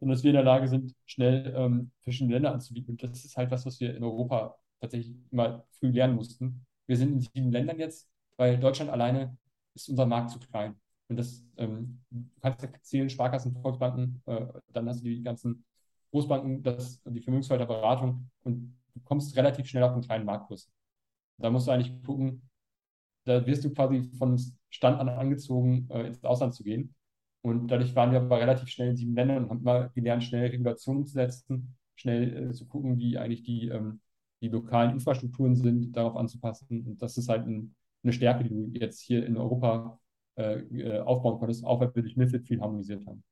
sondern 0.03 0.15
dass 0.17 0.23
wir 0.23 0.31
in 0.31 0.35
der 0.35 0.43
Lage 0.43 0.67
sind, 0.67 0.93
schnell 1.05 1.53
ähm, 1.55 1.91
verschiedene 2.01 2.33
Länder 2.33 2.53
anzubieten. 2.53 2.91
Und 2.91 3.03
das 3.03 3.23
ist 3.23 3.37
halt 3.37 3.51
was, 3.51 3.65
was 3.65 3.79
wir 3.79 3.95
in 3.95 4.03
Europa 4.03 4.55
tatsächlich 4.81 5.15
immer 5.31 5.63
früh 5.71 5.91
lernen 5.91 6.15
mussten. 6.15 6.65
Wir 6.87 6.97
sind 6.97 7.13
in 7.13 7.21
sieben 7.21 7.51
Ländern 7.51 7.79
jetzt, 7.79 8.09
weil 8.35 8.59
Deutschland 8.59 8.91
alleine 8.91 9.37
ist 9.73 9.89
unser 9.89 10.05
Markt 10.05 10.31
zu 10.31 10.39
klein. 10.39 10.75
Und 11.07 11.17
das, 11.17 11.41
ähm, 11.57 12.01
du 12.09 12.25
kannst 12.41 12.63
ja 12.63 12.69
zählen, 12.81 13.09
Sparkassen, 13.09 13.55
Volksbanken, 13.61 14.21
äh, 14.25 14.45
dann 14.73 14.89
hast 14.89 15.01
du 15.01 15.05
die 15.05 15.23
ganzen 15.23 15.63
Großbanken, 16.11 16.63
das, 16.63 17.01
die 17.05 17.21
Vermögensverwalterberatung 17.21 18.29
und 18.43 18.77
du 18.93 18.99
kommst 19.05 19.35
relativ 19.37 19.67
schnell 19.67 19.83
auf 19.83 19.93
einen 19.93 20.01
kleinen 20.01 20.25
Marktkurs. 20.25 20.69
Da 21.37 21.49
musst 21.49 21.67
du 21.67 21.71
eigentlich 21.71 22.03
gucken, 22.03 22.49
da 23.25 23.45
wirst 23.45 23.63
du 23.63 23.73
quasi 23.73 24.11
von 24.17 24.37
Stand 24.69 24.99
an 24.99 25.09
angezogen, 25.09 25.87
äh, 25.89 26.07
ins 26.07 26.23
Ausland 26.23 26.53
zu 26.53 26.63
gehen. 26.63 26.93
Und 27.45 27.67
dadurch 27.67 27.93
waren 27.93 28.11
wir 28.11 28.21
aber 28.21 28.39
relativ 28.39 28.69
schnell 28.69 28.91
in 28.91 28.95
sieben 28.95 29.15
Ländern 29.15 29.43
und 29.43 29.49
haben 29.49 29.63
mal 29.63 29.91
gelernt, 29.93 30.23
schnell 30.23 30.49
Regulationen 30.49 31.05
zu 31.05 31.13
setzen, 31.13 31.75
schnell 31.95 32.49
äh, 32.49 32.53
zu 32.53 32.65
gucken, 32.67 32.97
wie 32.97 33.17
eigentlich 33.17 33.43
die, 33.43 33.67
ähm, 33.67 33.99
die 34.41 34.47
lokalen 34.47 34.91
Infrastrukturen 34.91 35.55
sind, 35.55 35.91
darauf 35.91 36.15
anzupassen. 36.15 36.85
Und 36.87 37.01
das 37.01 37.17
ist 37.17 37.27
halt 37.27 37.45
ein, 37.45 37.75
eine 38.01 38.13
Stärke, 38.13 38.45
die 38.45 38.49
du 38.49 38.79
jetzt 38.79 39.01
hier 39.01 39.25
in 39.25 39.35
Europa 39.35 39.99
äh, 40.37 40.59
äh 40.59 40.99
aufbauen 41.01 41.37
konntest, 41.37 41.65
auch 41.65 41.81
weil 41.81 41.93
wir 41.93 42.01
durch 42.01 42.15
MIFID 42.15 42.47
viel 42.47 42.61
harmonisiert 42.61 43.05
haben. 43.05 43.23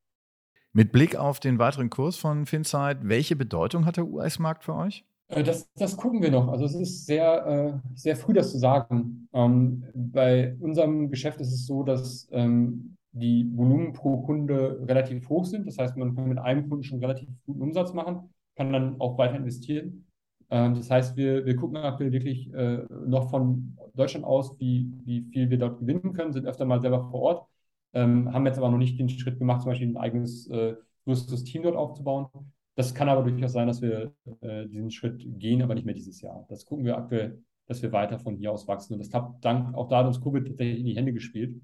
Mit 0.74 0.92
Blick 0.92 1.16
auf 1.16 1.40
den 1.40 1.58
weiteren 1.58 1.90
Kurs 1.90 2.18
von 2.18 2.46
Finsight, 2.46 3.00
welche 3.08 3.38
Bedeutung 3.38 3.86
hat 3.86 3.98
der 3.98 4.08
US-Markt 4.08 4.66
für 4.66 4.76
euch? 4.76 5.06
Äh, 5.28 5.44
das, 5.44 5.70
das 5.76 5.96
gucken 5.96 6.22
wir 6.22 6.32
noch. 6.32 6.50
Also 6.50 6.66
es 6.66 6.76
ist 6.76 7.06
sehr, 7.06 7.46
äh, 7.46 7.90
sehr 7.96 8.18
früh, 8.18 8.34
das 8.34 8.52
zu 8.52 8.60
sagen. 8.60 9.30
Ähm, 9.32 9.86
bei 9.94 10.56
unserem 10.60 11.10
Geschäft 11.10 11.40
ist 11.40 11.54
es 11.54 11.66
so, 11.66 11.84
dass 11.84 12.28
ähm, 12.32 12.98
die 13.12 13.50
Volumen 13.56 13.94
pro 13.94 14.22
Kunde 14.22 14.80
relativ 14.88 15.28
hoch 15.30 15.46
sind. 15.46 15.68
Das 15.68 15.78
heißt, 15.78 15.98
man 15.98 16.16
kann 16.16 16.30
mit 16.30 16.38
einem 16.38 16.70
Kunden 16.70 16.84
schon 16.84 17.00
relativ 17.00 17.30
guten 17.46 17.62
Umsatz 17.62 17.94
machen, 17.94 18.30
kann 18.56 18.72
dann 18.72 19.00
auch 19.00 19.18
weiter 19.18 19.36
investieren. 19.36 20.06
Ähm, 20.50 20.76
das 20.76 20.90
heißt, 20.90 21.18
wir, 21.18 21.46
wir 21.46 21.56
gucken 21.56 21.78
aktuell 21.78 22.12
wirklich 22.12 22.54
äh, 22.54 22.84
noch 23.06 23.30
von 23.30 23.78
Deutschland 23.96 24.26
aus, 24.26 24.60
wie, 24.60 24.92
wie 25.06 25.24
viel 25.32 25.50
wir 25.50 25.58
dort 25.58 25.80
gewinnen 25.80 26.14
können, 26.14 26.34
sind 26.34 26.46
öfter 26.46 26.66
mal 26.66 26.82
selber 26.82 27.10
vor 27.10 27.22
Ort, 27.22 27.48
ähm, 27.94 28.32
haben 28.34 28.46
jetzt 28.46 28.58
aber 28.58 28.70
noch 28.70 28.78
nicht 28.78 29.00
den 29.00 29.10
Schritt 29.10 29.40
gemacht, 29.40 29.62
zum 29.62 29.72
Beispiel 29.72 29.90
ein 29.90 29.98
eigenes 29.98 30.48
äh, 30.50 30.76
größeres 31.06 31.44
Team 31.44 31.64
dort 31.64 31.76
aufzubauen. 31.76 32.28
Das 32.76 32.94
kann 32.94 33.10
aber 33.10 33.24
durchaus 33.24 33.54
sein, 33.54 33.68
dass 33.68 33.82
wir 33.82 34.14
äh, 34.42 34.68
diesen 34.68 34.92
Schritt 34.92 35.26
gehen, 35.40 35.62
aber 35.62 35.76
nicht 35.76 35.86
mehr 35.86 35.96
dieses 35.96 36.22
Jahr. 36.22 36.46
Das 36.50 36.66
gucken 36.66 36.86
wir 36.86 36.98
aktuell, 36.98 37.44
dass 37.68 37.82
wir 37.82 37.92
weiter 37.92 38.20
von 38.20 38.38
hier 38.38 38.52
aus 38.52 38.68
wachsen. 38.68 38.94
Und 38.94 39.00
das 39.00 39.14
hat 39.14 39.34
dank 39.42 39.76
auch 39.76 39.88
da 39.90 40.00
hat 40.00 40.08
uns 40.08 40.22
Covid 40.22 40.48
tatsächlich 40.48 40.80
in 40.80 40.86
die 40.86 40.96
Hände 40.96 41.14
gespielt. 41.14 41.62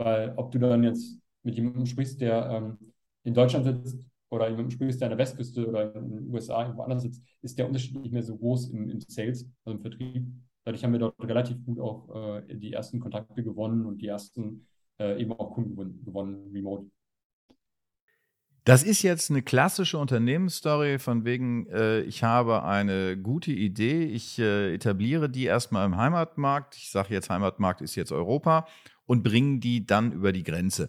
Weil 0.00 0.32
ob 0.36 0.50
du 0.50 0.58
dann 0.58 0.82
jetzt 0.82 1.20
mit 1.42 1.56
jemandem 1.56 1.84
sprichst, 1.84 2.22
der 2.22 2.48
ähm, 2.50 2.92
in 3.22 3.34
Deutschland 3.34 3.66
sitzt 3.66 4.02
oder 4.30 4.48
jemandem 4.48 4.70
sprichst, 4.70 4.98
der 4.98 5.08
an 5.08 5.10
der 5.10 5.18
Westküste 5.18 5.68
oder 5.68 5.94
in 5.94 6.08
den 6.08 6.30
USA 6.32 6.62
irgendwo 6.62 6.82
anders 6.82 7.02
sitzt, 7.02 7.22
ist 7.42 7.58
der 7.58 7.66
Unterschied 7.66 8.00
nicht 8.00 8.12
mehr 8.12 8.22
so 8.22 8.34
groß 8.34 8.70
im, 8.70 8.88
im 8.88 9.00
Sales, 9.00 9.46
also 9.62 9.76
im 9.76 9.82
Vertrieb. 9.82 10.26
Dadurch 10.64 10.82
haben 10.82 10.92
wir 10.92 11.00
dort 11.00 11.14
relativ 11.22 11.62
gut 11.66 11.78
auch 11.80 12.38
äh, 12.38 12.54
die 12.54 12.72
ersten 12.72 12.98
Kontakte 12.98 13.42
gewonnen 13.42 13.84
und 13.84 13.98
die 14.00 14.06
ersten 14.06 14.66
äh, 14.98 15.20
eben 15.20 15.32
auch 15.32 15.52
Kunden 15.52 16.02
gewonnen, 16.02 16.50
remote. 16.54 16.86
Das 18.64 18.82
ist 18.82 19.02
jetzt 19.02 19.30
eine 19.30 19.42
klassische 19.42 19.98
Unternehmensstory 19.98 20.98
von 20.98 21.24
wegen, 21.24 21.66
äh, 21.66 22.00
ich 22.02 22.22
habe 22.22 22.62
eine 22.62 23.18
gute 23.18 23.52
Idee, 23.52 24.04
ich 24.04 24.38
äh, 24.38 24.74
etabliere 24.74 25.28
die 25.28 25.44
erstmal 25.44 25.84
im 25.84 25.96
Heimatmarkt, 25.96 26.76
ich 26.76 26.90
sage 26.90 27.12
jetzt 27.12 27.28
Heimatmarkt 27.28 27.80
ist 27.80 27.96
jetzt 27.96 28.12
Europa 28.12 28.66
und 29.10 29.24
bringe 29.24 29.58
die 29.58 29.84
dann 29.84 30.12
über 30.12 30.30
die 30.30 30.44
Grenze. 30.44 30.88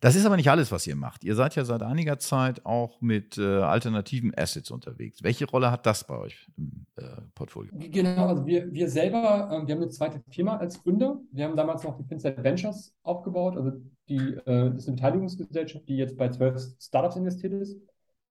Das 0.00 0.16
ist 0.16 0.26
aber 0.26 0.34
nicht 0.34 0.50
alles, 0.50 0.72
was 0.72 0.84
ihr 0.88 0.96
macht. 0.96 1.22
Ihr 1.22 1.36
seid 1.36 1.54
ja 1.54 1.64
seit 1.64 1.80
einiger 1.82 2.18
Zeit 2.18 2.66
auch 2.66 3.00
mit 3.00 3.38
äh, 3.38 3.42
alternativen 3.42 4.32
Assets 4.36 4.72
unterwegs. 4.72 5.22
Welche 5.22 5.48
Rolle 5.48 5.70
hat 5.70 5.86
das 5.86 6.04
bei 6.04 6.18
euch 6.18 6.48
im 6.56 6.86
äh, 6.96 7.02
Portfolio? 7.36 7.70
Genau, 7.72 8.26
also 8.26 8.44
wir, 8.44 8.72
wir 8.72 8.88
selber, 8.88 9.48
äh, 9.48 9.64
wir 9.64 9.76
haben 9.76 9.82
eine 9.82 9.90
zweite 9.90 10.20
Firma 10.28 10.56
als 10.56 10.82
Gründer. 10.82 11.20
Wir 11.30 11.44
haben 11.44 11.56
damals 11.56 11.84
noch 11.84 11.96
die 11.96 12.02
Finset 12.02 12.42
Ventures 12.42 12.96
aufgebaut. 13.04 13.56
Also 13.56 13.80
die, 14.08 14.16
äh, 14.16 14.70
das 14.72 14.78
ist 14.78 14.88
eine 14.88 14.96
Beteiligungsgesellschaft, 14.96 15.88
die 15.88 15.98
jetzt 15.98 16.16
bei 16.16 16.30
zwölf 16.30 16.60
Startups 16.80 17.14
investiert 17.14 17.52
ist. 17.52 17.80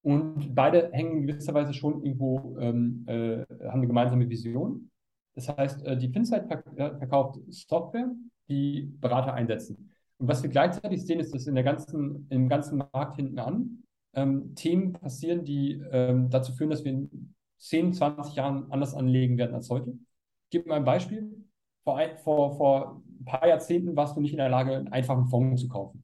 Und 0.02 0.54
beide 0.54 0.91
hängen 0.91 1.20
in 1.20 1.28
gewisser 1.28 1.54
Weise 1.54 1.74
schon 1.74 2.04
irgendwo, 2.04 2.58
ähm, 2.60 3.06
äh, 3.08 3.46
haben 3.70 3.80
eine 3.80 3.88
gemeinsame 3.88 4.30
Vision. 4.30 4.91
Das 5.36 5.48
heißt, 5.48 5.86
äh, 5.86 5.96
die 5.96 6.10
Finsight 6.10 6.48
verkauft 6.76 7.39
Software, 7.50 8.10
die 8.49 8.93
Berater 8.99 9.34
einsetzen. 9.34 9.91
Und 10.17 10.27
was 10.27 10.43
wir 10.43 10.49
gleichzeitig 10.49 11.06
sehen, 11.06 11.19
ist, 11.19 11.34
dass 11.34 11.47
in 11.47 11.56
der 11.56 11.63
ganzen, 11.63 12.27
im 12.30 12.47
ganzen 12.47 12.77
Markt 12.77 13.15
hinten 13.15 13.39
an 13.39 13.84
ähm, 14.13 14.56
Themen 14.56 14.93
passieren, 14.93 15.43
die 15.43 15.82
ähm, 15.91 16.30
dazu 16.30 16.54
führen, 16.54 16.69
dass 16.69 16.84
wir 16.84 16.91
in 16.91 17.34
10, 17.58 17.93
20 17.93 18.36
Jahren 18.36 18.71
anders 18.71 18.93
anlegen 18.93 19.38
werden 19.38 19.56
als 19.56 19.69
heute. 19.69 19.91
Ich 19.91 20.49
gebe 20.51 20.69
mal 20.69 20.75
ein 20.75 20.86
Beispiel. 20.86 21.45
Vor, 21.84 21.99
vor, 22.23 22.58
vor 22.58 23.01
ein 23.19 23.25
paar 23.25 23.47
Jahrzehnten 23.47 23.95
warst 23.95 24.15
du 24.15 24.21
nicht 24.21 24.32
in 24.32 24.38
der 24.38 24.49
Lage, 24.49 24.75
einen 24.75 24.89
einfachen 24.89 25.27
Fonds 25.27 25.62
zu 25.62 25.67
kaufen. 25.67 26.04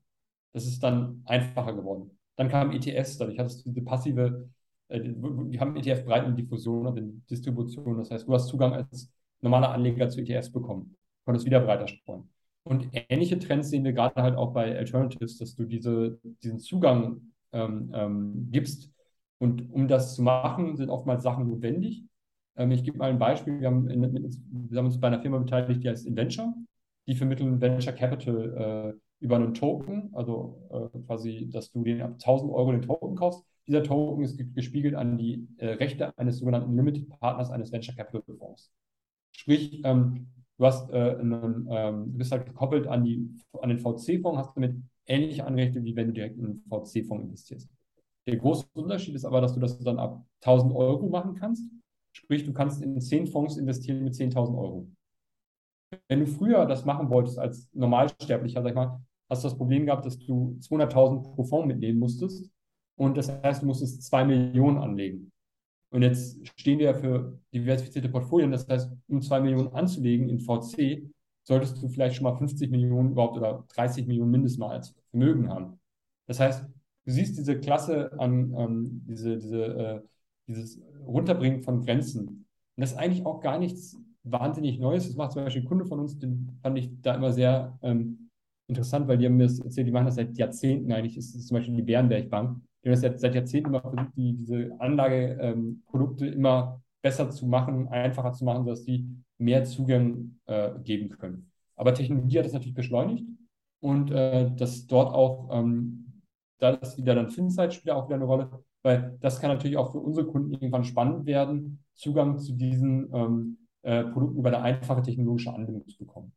Das 0.54 0.66
ist 0.66 0.82
dann 0.82 1.22
einfacher 1.26 1.74
geworden. 1.74 2.18
Dann 2.36 2.50
kamen 2.50 2.72
ETFs, 2.72 3.18
dadurch 3.18 3.38
hattest 3.38 3.66
du 3.66 3.70
diese 3.70 3.84
passive, 3.84 4.50
äh, 4.88 5.00
die 5.00 5.60
haben 5.60 5.76
ETF-Breiten 5.76 6.36
Diffusion 6.36 6.88
und 6.88 7.30
Distribution. 7.30 7.98
Das 7.98 8.12
heißt, 8.12 8.28
du 8.28 8.34
hast 8.34 8.48
Zugang 8.48 8.74
als 8.74 9.12
normaler 9.42 9.70
Anleger 9.70 10.10
zu 10.10 10.22
ETFs 10.22 10.52
bekommen, 10.52 10.96
konntest 11.28 11.46
wieder 11.46 11.60
breiter 11.60 11.90
streuen. 11.90 12.30
Und 12.64 12.88
ähnliche 13.10 13.38
Trends 13.38 13.70
sehen 13.70 13.84
wir 13.84 13.92
gerade 13.92 14.22
halt 14.22 14.38
auch 14.38 14.54
bei 14.54 14.78
Alternatives, 14.78 15.38
dass 15.38 15.56
du 15.56 15.66
diese, 15.66 16.20
diesen 16.42 16.60
Zugang 16.60 17.34
ähm, 17.52 17.92
ähm, 17.94 18.48
gibst. 18.50 18.90
Und 19.40 19.70
um 19.72 19.90
das 19.90 20.16
zu 20.16 20.22
machen, 20.22 20.78
sind 20.78 20.90
oftmals 20.90 21.24
Sachen 21.24 21.50
notwendig. 21.50 22.06
Ähm, 22.56 22.72
ich 22.72 22.84
gebe 22.86 22.98
mal 22.98 23.10
ein 23.10 23.20
Beispiel. 23.20 23.60
Wir 23.60 23.68
haben, 23.68 23.90
in, 23.90 24.02
wir 24.70 24.78
haben, 24.78 24.86
uns 24.86 25.00
bei 25.00 25.08
einer 25.08 25.22
Firma 25.22 25.38
beteiligt, 25.38 25.84
die 25.84 25.90
heißt 25.90 26.08
Inventure. 26.08 26.54
Die 27.08 27.16
vermitteln 27.16 27.60
Venture 27.60 27.94
Capital 27.94 28.94
äh, 28.96 29.00
über 29.20 29.36
einen 29.36 29.54
Token, 29.54 30.10
also 30.14 30.92
äh, 30.94 31.00
quasi, 31.06 31.50
dass 31.52 31.72
du 31.72 31.84
den 31.84 32.02
ab 32.02 32.14
1000 32.14 32.52
Euro 32.54 32.72
den 32.72 32.84
Token 32.84 33.16
kaufst. 33.16 33.46
Dieser 33.68 33.84
Token 33.84 34.24
ist 34.24 34.38
gespiegelt 34.56 34.96
an 34.96 35.18
die 35.18 35.46
äh, 35.58 35.68
Rechte 35.74 36.18
eines 36.18 36.38
sogenannten 36.38 36.74
Limited 36.74 37.10
Partners 37.20 37.50
eines 37.50 37.72
Venture 37.72 37.96
Capital 37.96 38.24
Fonds. 38.38 38.72
Sprich, 39.32 39.82
ähm, 39.84 40.28
Du 40.58 40.66
hast 40.66 40.90
äh, 40.90 41.18
einen, 41.20 41.68
ähm, 41.70 42.12
du 42.12 42.18
bist 42.18 42.32
halt 42.32 42.46
gekoppelt 42.46 42.88
an, 42.88 43.04
die, 43.04 43.30
an 43.62 43.70
den 43.70 43.80
VC-Fonds, 43.80 44.38
hast 44.38 44.56
damit 44.56 44.76
ähnliche 45.06 45.46
Anrechte, 45.46 45.84
wie 45.84 45.96
wenn 45.96 46.08
du 46.08 46.14
direkt 46.14 46.38
in 46.38 46.46
einen 46.46 46.64
VC-Fonds 46.68 47.26
investierst. 47.26 47.70
Der 48.28 48.38
große 48.38 48.66
Unterschied 48.74 49.16
ist 49.16 49.26
aber, 49.26 49.40
dass 49.40 49.54
du 49.54 49.60
das 49.60 49.80
dann 49.80 50.00
ab 50.00 50.26
1000 50.42 50.74
Euro 50.74 51.08
machen 51.08 51.36
kannst. 51.36 51.64
Sprich, 52.12 52.44
du 52.44 52.54
kannst 52.54 52.82
in 52.82 53.00
10 53.00 53.28
Fonds 53.28 53.58
investieren 53.58 54.04
mit 54.04 54.16
10.000 54.16 54.58
Euro. 54.58 54.88
Wenn 56.10 56.22
du 56.22 56.28
früher 56.28 56.66
das 56.66 56.84
machen 56.84 57.10
wolltest 57.10 57.40
als 57.40 57.70
Normalsterblicher, 57.74 58.62
sag 58.62 58.70
ich 58.70 58.76
mal, 58.76 59.00
hast 59.30 59.44
du 59.44 59.50
das 59.50 59.58
Problem 59.58 59.86
gehabt, 59.86 60.06
dass 60.06 60.18
du 60.18 60.58
200.000 60.60 61.36
pro 61.36 61.44
Fonds 61.44 61.68
mitnehmen 61.68 62.00
musstest. 62.00 62.52
Und 62.98 63.16
das 63.16 63.30
heißt, 63.30 63.62
du 63.62 63.68
musstest 63.68 64.04
2 64.04 64.26
Millionen 64.26 64.80
anlegen. 64.80 65.32
Und 65.90 66.02
jetzt 66.02 66.38
stehen 66.60 66.80
wir 66.80 66.88
ja 66.88 66.94
für 66.94 67.40
diversifizierte 67.54 68.10
Portfolien. 68.10 68.52
Das 68.52 68.68
heißt, 68.68 68.92
um 69.08 69.22
zwei 69.22 69.40
Millionen 69.40 69.70
anzulegen 69.70 70.30
in 70.30 70.40
VC, 70.40 71.10
solltest 71.44 71.82
du 71.82 71.88
vielleicht 71.88 72.16
schon 72.16 72.26
mal 72.26 72.36
50 72.36 72.70
Millionen 72.70 73.12
überhaupt 73.12 73.38
oder 73.38 73.66
30 73.74 74.06
Millionen 74.06 74.32
mindestens 74.32 74.60
mal 74.60 74.72
als 74.72 74.94
Vermögen 75.12 75.50
haben. 75.50 75.80
Das 76.26 76.42
heißt, 76.42 76.66
du 76.66 77.12
siehst 77.12 77.38
diese 77.38 77.58
Klasse 77.60 78.12
an, 78.20 78.54
ähm, 78.58 79.02
diese, 79.08 79.38
diese, 79.38 79.64
äh, 79.64 80.02
dieses 80.48 80.82
Runterbringen 81.06 81.64
von 81.64 81.86
Grenzen. 81.86 82.28
Und 82.28 82.46
das 82.76 82.92
ist 82.92 82.98
eigentlich 82.98 83.26
auch 83.26 83.40
gar 83.40 83.58
nichts 83.60 83.98
wahnsinnig 84.24 84.78
Neues. 84.78 85.08
Das 85.08 85.16
macht 85.16 85.32
zum 85.32 85.44
Beispiel 85.46 85.62
ein 85.62 85.68
Kunde 85.68 85.86
von 85.86 86.02
uns, 86.02 86.20
den 86.20 86.58
fand 86.62 86.78
ich 86.78 86.90
da 87.02 87.16
immer 87.16 87.32
sehr 87.32 87.78
ähm, 87.82 88.30
interessant, 88.68 89.08
weil 89.08 89.18
die 89.18 89.26
haben 89.26 89.38
mir 89.38 89.48
das 89.48 89.60
erzählt, 89.60 89.88
die 89.88 89.92
machen 89.92 90.08
das 90.08 90.16
seit 90.16 90.38
Jahrzehnten 90.38 90.92
eigentlich. 90.92 91.16
Das 91.16 91.34
ist 91.34 91.48
zum 91.48 91.56
Beispiel 91.56 91.76
die 91.76 91.82
Bärenberg 91.82 92.30
Bank. 92.30 92.60
Wir 92.82 92.94
haben 92.94 93.02
das 93.02 93.22
seit 93.22 93.36
Jahrzehnten 93.36 93.70
immer 93.70 93.82
versucht, 93.82 94.16
die, 94.16 94.34
diese 94.34 94.76
Anlageprodukte 94.80 96.28
ähm, 96.28 96.34
immer 96.34 96.82
besser 97.02 97.30
zu 97.30 97.48
machen, 97.48 97.88
einfacher 97.88 98.34
zu 98.34 98.46
machen, 98.46 98.64
sodass 98.64 98.84
die 98.84 99.08
mehr 99.38 99.64
Zugang 99.66 100.40
äh, 100.46 100.72
geben 100.84 101.10
können. 101.10 101.52
Aber 101.76 101.94
Technologie 101.94 102.40
hat 102.40 102.46
das 102.46 102.54
natürlich 102.54 102.74
beschleunigt 102.74 103.26
und 103.80 104.12
äh, 104.12 104.52
dass 104.56 104.88
dort 104.88 105.14
auch, 105.14 105.50
ähm, 105.52 106.22
da 106.60 106.72
ist 106.72 106.98
wieder 106.98 107.16
dann 107.16 107.30
FinSight 107.30 107.74
spielt 107.74 107.96
auch 107.96 108.08
wieder 108.08 108.16
eine 108.16 108.26
Rolle, 108.26 108.50
weil 108.82 109.18
das 109.20 109.40
kann 109.40 109.52
natürlich 109.52 109.78
auch 109.78 109.92
für 109.92 110.00
unsere 110.00 110.28
Kunden 110.28 110.54
irgendwann 110.54 110.84
spannend 110.84 111.26
werden, 111.26 111.84
Zugang 111.94 112.40
zu 112.40 112.54
diesen 112.54 113.14
ähm, 113.14 113.58
äh, 113.84 114.04
Produkten 114.06 114.40
über 114.40 114.50
eine 114.50 114.62
einfache 114.62 115.02
technologische 115.02 115.54
Anbindung 115.54 115.88
zu 115.88 115.98
bekommen. 115.98 116.34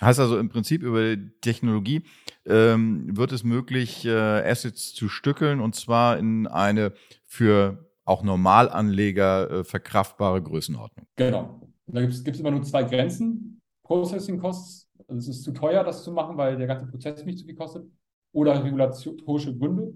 Heißt 0.00 0.18
also 0.18 0.38
im 0.38 0.48
Prinzip 0.48 0.82
über 0.82 1.16
Technologie 1.40 2.02
ähm, 2.44 3.16
wird 3.16 3.32
es 3.32 3.44
möglich, 3.44 4.04
äh, 4.04 4.10
Assets 4.10 4.92
zu 4.94 5.08
stückeln 5.08 5.60
und 5.60 5.74
zwar 5.74 6.18
in 6.18 6.46
eine 6.46 6.92
für 7.24 7.88
auch 8.04 8.22
Normalanleger 8.22 9.50
äh, 9.50 9.64
verkraftbare 9.64 10.42
Größenordnung. 10.42 11.06
Genau. 11.16 11.60
Da 11.86 12.00
gibt 12.00 12.12
es 12.12 12.40
immer 12.40 12.50
nur 12.50 12.62
zwei 12.62 12.82
Grenzen. 12.82 13.60
Processing 13.84 14.38
Costs, 14.38 14.88
also 15.08 15.18
es 15.18 15.28
ist 15.28 15.44
zu 15.44 15.52
teuer, 15.52 15.84
das 15.84 16.04
zu 16.04 16.12
machen, 16.12 16.36
weil 16.36 16.56
der 16.56 16.66
ganze 16.66 16.86
Prozess 16.86 17.24
nicht 17.24 17.38
zu 17.38 17.44
viel 17.44 17.54
kostet. 17.54 17.86
Oder 18.34 18.64
regulatorische 18.64 19.56
Gründe. 19.56 19.94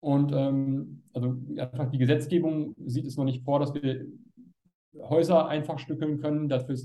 Und 0.00 0.32
ähm, 0.32 1.04
also 1.12 1.36
einfach 1.58 1.88
die 1.90 1.98
Gesetzgebung 1.98 2.74
sieht 2.86 3.06
es 3.06 3.16
noch 3.16 3.24
nicht 3.24 3.44
vor, 3.44 3.60
dass 3.60 3.72
wir 3.72 4.06
Häuser 4.98 5.46
einfach 5.46 5.78
stückeln 5.78 6.20
können. 6.20 6.48
Dafür 6.48 6.76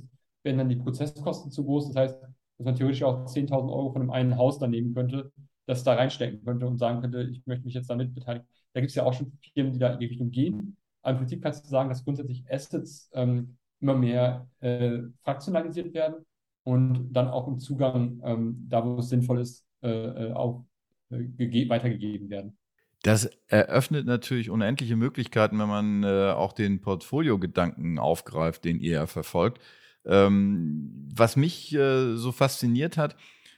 werden 0.44 0.58
dann 0.58 0.70
die 0.70 0.76
Prozesskosten 0.76 1.52
zu 1.52 1.66
groß. 1.66 1.88
Das 1.88 1.96
heißt, 1.96 2.22
dass 2.22 2.66
man 2.66 2.76
theoretisch 2.76 3.04
auch 3.04 3.26
10.000 3.26 3.72
Euro 3.72 3.92
von 3.92 4.02
einem 4.02 4.12
einen 4.12 4.38
Haus 4.38 4.60
dann 4.60 4.72
nehmen 4.72 4.94
könnte, 4.94 5.32
das 5.66 5.84
da 5.84 5.94
reinstecken 5.94 6.44
könnte 6.44 6.68
und 6.68 6.78
sagen 6.78 7.02
könnte, 7.02 7.24
ich 7.24 7.46
möchte 7.46 7.66
mich 7.66 7.74
jetzt 7.74 7.90
damit 7.90 8.16
beteiligen. 8.16 8.48
Da 8.74 8.80
gibt 8.80 8.90
es 8.90 8.96
ja 8.96 9.04
auch 9.04 9.14
schon 9.14 9.32
Firmen, 9.54 9.74
die 9.74 9.80
da 9.80 9.94
in 9.94 10.00
die 10.00 10.06
Richtung 10.06 10.32
gehen. 10.32 10.78
Aber 11.02 11.14
im 11.14 11.18
Prinzip 11.20 11.42
kannst 11.42 11.66
du 11.66 11.70
sagen, 11.70 11.90
dass 11.90 12.04
grundsätzlich 12.04 12.44
Assets 12.50 13.10
ähm, 13.14 13.58
immer 13.80 13.96
mehr 13.96 14.48
äh, 14.60 15.00
fraktionalisiert 15.24 15.94
werden 15.94 16.26
und 16.64 17.14
dann 17.14 17.28
auch 17.28 17.48
im 17.48 17.60
Zugang, 17.60 18.22
ähm, 18.24 18.66
da 18.68 18.84
wo 18.86 18.98
es 18.98 19.10
sinnvoll 19.10 19.42
ist, 19.42 19.66
äh, 19.82 19.90
äh 19.90 20.34
auch 20.34 20.66
äh, 21.10 21.70
weitergegeben 21.70 22.30
werden. 22.30 22.58
Das 23.04 23.30
eröffnet 23.48 24.06
natürlich 24.06 24.50
unendliche 24.50 24.96
Möglichkeiten, 24.96 25.60
wenn 25.60 25.70
man 25.70 26.04
äh, 26.04 26.32
auch 26.32 26.54
den 26.54 26.82
Portfolio-Gedanken 26.82 28.00
aufgreift, 28.00 28.66
den 28.66 28.80
ihr 28.80 28.94
ja 28.94 29.08
verfolgt. 29.08 29.62
Ähm, 30.06 31.10
was 31.16 31.36
mich 31.36 31.74
äh, 31.74 32.16
so 32.16 32.32
fasziniert 32.32 32.98
hat, 32.98 33.16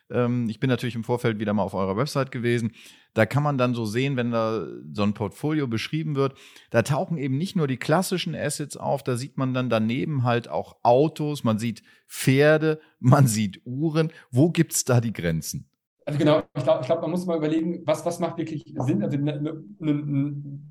ähm, 0.10 0.50
ich 0.50 0.60
bin 0.60 0.70
natürlich 0.70 0.96
im 0.96 1.04
Vorfeld 1.04 1.40
wieder 1.40 1.54
mal 1.54 1.64
auf 1.64 1.74
eurer 1.74 1.98
Website 1.98 2.32
gewesen. 2.32 2.72
Da 3.14 3.26
kann 3.26 3.44
man 3.44 3.58
dann 3.58 3.74
so 3.74 3.86
sehen, 3.86 4.18
wenn 4.18 4.32
da 4.32 4.68
so 4.94 5.04
ein 5.04 5.14
Portfolio 5.14 5.68
beschrieben 5.68 6.16
wird, 6.16 6.38
da 6.70 6.84
tauchen 6.84 7.18
eben 7.18 7.38
nicht 7.38 7.56
nur 7.56 7.68
die 7.68 7.78
klassischen 7.78 8.36
Assets 8.36 8.78
auf, 8.78 9.04
da 9.04 9.18
sieht 9.18 9.38
man 9.38 9.54
dann 9.54 9.70
daneben 9.70 10.24
halt 10.24 10.48
auch 10.48 10.78
Autos, 10.84 11.44
man 11.44 11.60
sieht 11.60 11.84
Pferde, 12.08 12.80
man 13.00 13.28
sieht 13.28 13.62
Uhren. 13.66 14.12
Wo 14.32 14.52
gibt 14.52 14.74
es 14.74 14.86
da 14.86 15.02
die 15.02 15.14
Grenzen? 15.14 15.69
Also 16.10 16.18
genau, 16.18 16.42
ich 16.58 16.64
glaube, 16.64 16.84
glaub, 16.84 17.02
man 17.02 17.12
muss 17.12 17.28
mal 17.28 17.38
überlegen, 17.38 17.86
was, 17.86 18.04
was 18.04 18.20
macht 18.20 18.38
wirklich 18.40 18.64
Sinn. 18.66 19.04
Also 19.04 19.18
ne, 19.18 19.40
ne, 19.40 19.64
ne, 19.80 19.92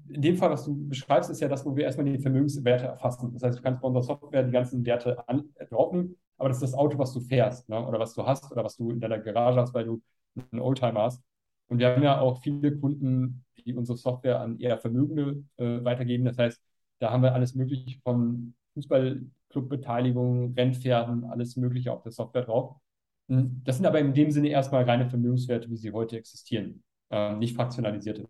in 0.09 0.21
dem 0.23 0.37
Fall, 0.37 0.51
was 0.51 0.65
du 0.65 0.75
beschreibst, 0.89 1.31
ist 1.31 1.41
ja 1.41 1.47
das, 1.47 1.65
wo 1.65 1.77
wir 1.77 1.85
erstmal 1.85 2.07
die 2.07 2.19
Vermögenswerte 2.19 2.87
erfassen. 2.87 3.33
Das 3.35 3.45
heißt, 3.45 3.59
du 3.59 3.63
kannst 3.63 3.81
bei 3.81 3.87
unserer 3.87 4.03
Software 4.03 4.43
die 4.43 4.51
ganzen 4.51 4.85
Werte 4.85 5.29
an, 5.29 5.45
äh, 5.55 5.67
aber 5.71 6.49
das 6.49 6.57
ist 6.57 6.73
das 6.73 6.75
Auto, 6.75 6.99
was 6.99 7.13
du 7.13 7.21
fährst 7.21 7.69
ne? 7.69 7.87
oder 7.87 8.01
was 8.01 8.15
du 8.15 8.27
hast 8.27 8.51
oder 8.51 8.65
was 8.65 8.77
du 8.77 8.91
in 8.91 8.99
deiner 8.99 9.19
Garage 9.21 9.61
hast, 9.61 9.75
weil 9.75 9.85
du 9.85 10.03
einen 10.51 10.61
Oldtimer 10.61 11.03
hast. 11.03 11.23
Und 11.69 11.79
wir 11.79 11.95
haben 11.95 12.03
ja 12.03 12.21
auch 12.21 12.41
viele 12.43 12.77
Kunden, 12.77 13.45
die 13.65 13.75
unsere 13.75 13.97
Software 13.97 14.41
an 14.41 14.59
eher 14.59 14.79
Vermögende 14.79 15.45
äh, 15.57 15.85
weitergeben. 15.85 16.25
Das 16.25 16.39
heißt, 16.39 16.61
da 16.99 17.13
haben 17.13 17.23
wir 17.23 17.33
alles 17.33 17.55
Mögliche 17.55 18.01
von 18.03 18.55
Fußballclubbeteiligung, 18.75 20.55
Rennpferden, 20.55 21.27
alles 21.27 21.57
Mögliche 21.57 21.93
auf 21.93 22.03
der 22.03 22.13
Software 22.13 22.43
drauf. 22.43 22.75
Hm, 23.29 23.63
das 23.65 23.77
sind 23.77 23.87
aber 23.87 24.01
in 24.01 24.15
dem 24.15 24.31
Sinne 24.31 24.49
erstmal 24.49 24.85
reine 24.85 25.09
Vermögenswerte, 25.09 25.71
wie 25.71 25.77
sie 25.77 25.93
heute 25.93 26.17
existieren, 26.17 26.83
äh, 27.11 27.35
nicht 27.37 27.55
fraktionalisierte. 27.57 28.29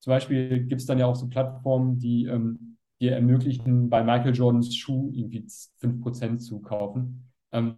zum 0.00 0.10
Beispiel 0.10 0.64
gibt 0.66 0.80
es 0.80 0.86
dann 0.86 0.98
ja 0.98 1.06
auch 1.06 1.16
so 1.16 1.28
Plattformen, 1.28 1.98
die 1.98 2.24
ähm, 2.26 2.78
dir 3.00 3.12
ermöglichen, 3.12 3.88
bei 3.90 4.02
Michael 4.02 4.34
Jordans 4.34 4.74
Schuh 4.74 5.10
irgendwie 5.14 5.46
5% 5.78 6.38
zu 6.38 6.60
kaufen. 6.60 7.30
Ähm, 7.52 7.76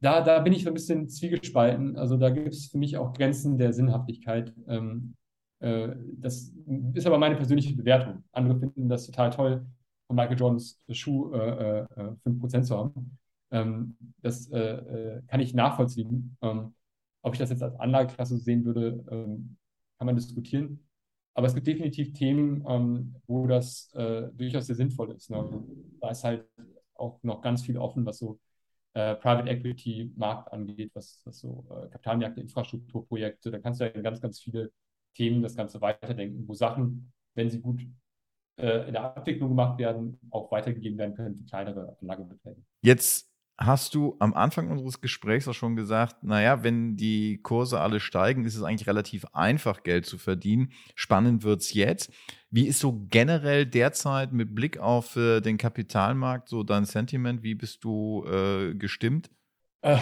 da, 0.00 0.20
da 0.20 0.40
bin 0.40 0.52
ich 0.52 0.64
so 0.64 0.70
ein 0.70 0.74
bisschen 0.74 1.08
zwiegespalten. 1.08 1.96
Also 1.96 2.16
da 2.16 2.30
gibt 2.30 2.54
es 2.54 2.66
für 2.66 2.78
mich 2.78 2.96
auch 2.96 3.12
Grenzen 3.12 3.56
der 3.56 3.72
Sinnhaftigkeit. 3.72 4.52
Ähm, 4.66 5.14
äh, 5.60 5.94
das 6.18 6.52
ist 6.94 7.06
aber 7.06 7.18
meine 7.18 7.36
persönliche 7.36 7.76
Bewertung. 7.76 8.24
Andere 8.32 8.58
finden 8.58 8.88
das 8.88 9.06
total 9.06 9.30
toll, 9.30 9.66
von 10.08 10.16
Michael 10.16 10.38
Jordans 10.38 10.82
Schuh 10.90 11.32
äh, 11.32 11.80
äh, 11.80 12.16
5% 12.24 12.58
äh, 12.58 12.62
zu 12.62 12.76
haben. 12.76 13.18
Ähm, 13.52 13.96
das 14.22 14.50
äh, 14.50 14.58
äh, 14.58 15.22
kann 15.28 15.40
ich 15.40 15.54
nachvollziehen. 15.54 16.36
Ähm, 16.42 16.74
ob 17.22 17.34
ich 17.34 17.38
das 17.38 17.50
jetzt 17.50 17.62
als 17.62 17.78
Anlageklasse 17.78 18.38
sehen 18.38 18.64
würde, 18.64 19.04
ähm, 19.10 19.56
kann 19.98 20.06
man 20.06 20.16
diskutieren. 20.16 20.84
Aber 21.34 21.46
es 21.46 21.54
gibt 21.54 21.66
definitiv 21.66 22.12
Themen, 22.12 22.64
ähm, 22.68 23.14
wo 23.26 23.46
das 23.46 23.92
äh, 23.94 24.28
durchaus 24.32 24.66
sehr 24.66 24.76
sinnvoll 24.76 25.12
ist. 25.12 25.30
Ne? 25.30 25.64
Da 26.00 26.10
ist 26.10 26.24
halt 26.24 26.44
auch 26.94 27.22
noch 27.22 27.40
ganz 27.40 27.62
viel 27.62 27.78
offen, 27.78 28.04
was 28.04 28.18
so 28.18 28.38
äh, 28.94 29.14
Private 29.16 29.48
Equity 29.48 30.12
Markt 30.16 30.52
angeht, 30.52 30.90
was, 30.94 31.22
was 31.24 31.38
so 31.38 31.64
äh, 31.70 31.88
Kapitalmärkte, 31.88 32.40
Infrastrukturprojekte, 32.40 33.50
da 33.50 33.58
kannst 33.58 33.80
du 33.80 33.84
ja 33.84 33.90
in 33.90 34.02
ganz, 34.02 34.20
ganz 34.20 34.40
viele 34.40 34.70
Themen 35.14 35.42
das 35.42 35.56
Ganze 35.56 35.80
weiterdenken, 35.80 36.46
wo 36.46 36.54
Sachen, 36.54 37.12
wenn 37.34 37.48
sie 37.48 37.60
gut 37.60 37.86
äh, 38.58 38.86
in 38.86 38.92
der 38.92 39.16
Abwicklung 39.16 39.50
gemacht 39.50 39.78
werden, 39.78 40.18
auch 40.30 40.50
weitergegeben 40.50 40.98
werden 40.98 41.14
können 41.14 41.36
für 41.36 41.44
kleinere 41.44 41.96
Anlagebeträge. 42.00 42.60
Jetzt 42.82 43.31
hast 43.66 43.94
du 43.94 44.16
am 44.18 44.34
Anfang 44.34 44.70
unseres 44.70 45.00
Gesprächs 45.00 45.48
auch 45.48 45.54
schon 45.54 45.76
gesagt, 45.76 46.22
naja, 46.22 46.62
wenn 46.62 46.96
die 46.96 47.38
Kurse 47.42 47.80
alle 47.80 48.00
steigen, 48.00 48.44
ist 48.44 48.56
es 48.56 48.62
eigentlich 48.62 48.88
relativ 48.88 49.24
einfach, 49.32 49.82
Geld 49.82 50.06
zu 50.06 50.18
verdienen. 50.18 50.72
Spannend 50.94 51.44
wird 51.44 51.60
es 51.60 51.72
jetzt. 51.72 52.12
Wie 52.50 52.66
ist 52.66 52.80
so 52.80 53.06
generell 53.10 53.66
derzeit 53.66 54.32
mit 54.32 54.54
Blick 54.54 54.78
auf 54.78 55.16
äh, 55.16 55.40
den 55.40 55.58
Kapitalmarkt 55.58 56.48
so 56.48 56.62
dein 56.62 56.84
Sentiment? 56.84 57.42
Wie 57.42 57.54
bist 57.54 57.84
du 57.84 58.24
äh, 58.26 58.74
gestimmt? 58.74 59.30
Äh, 59.82 59.98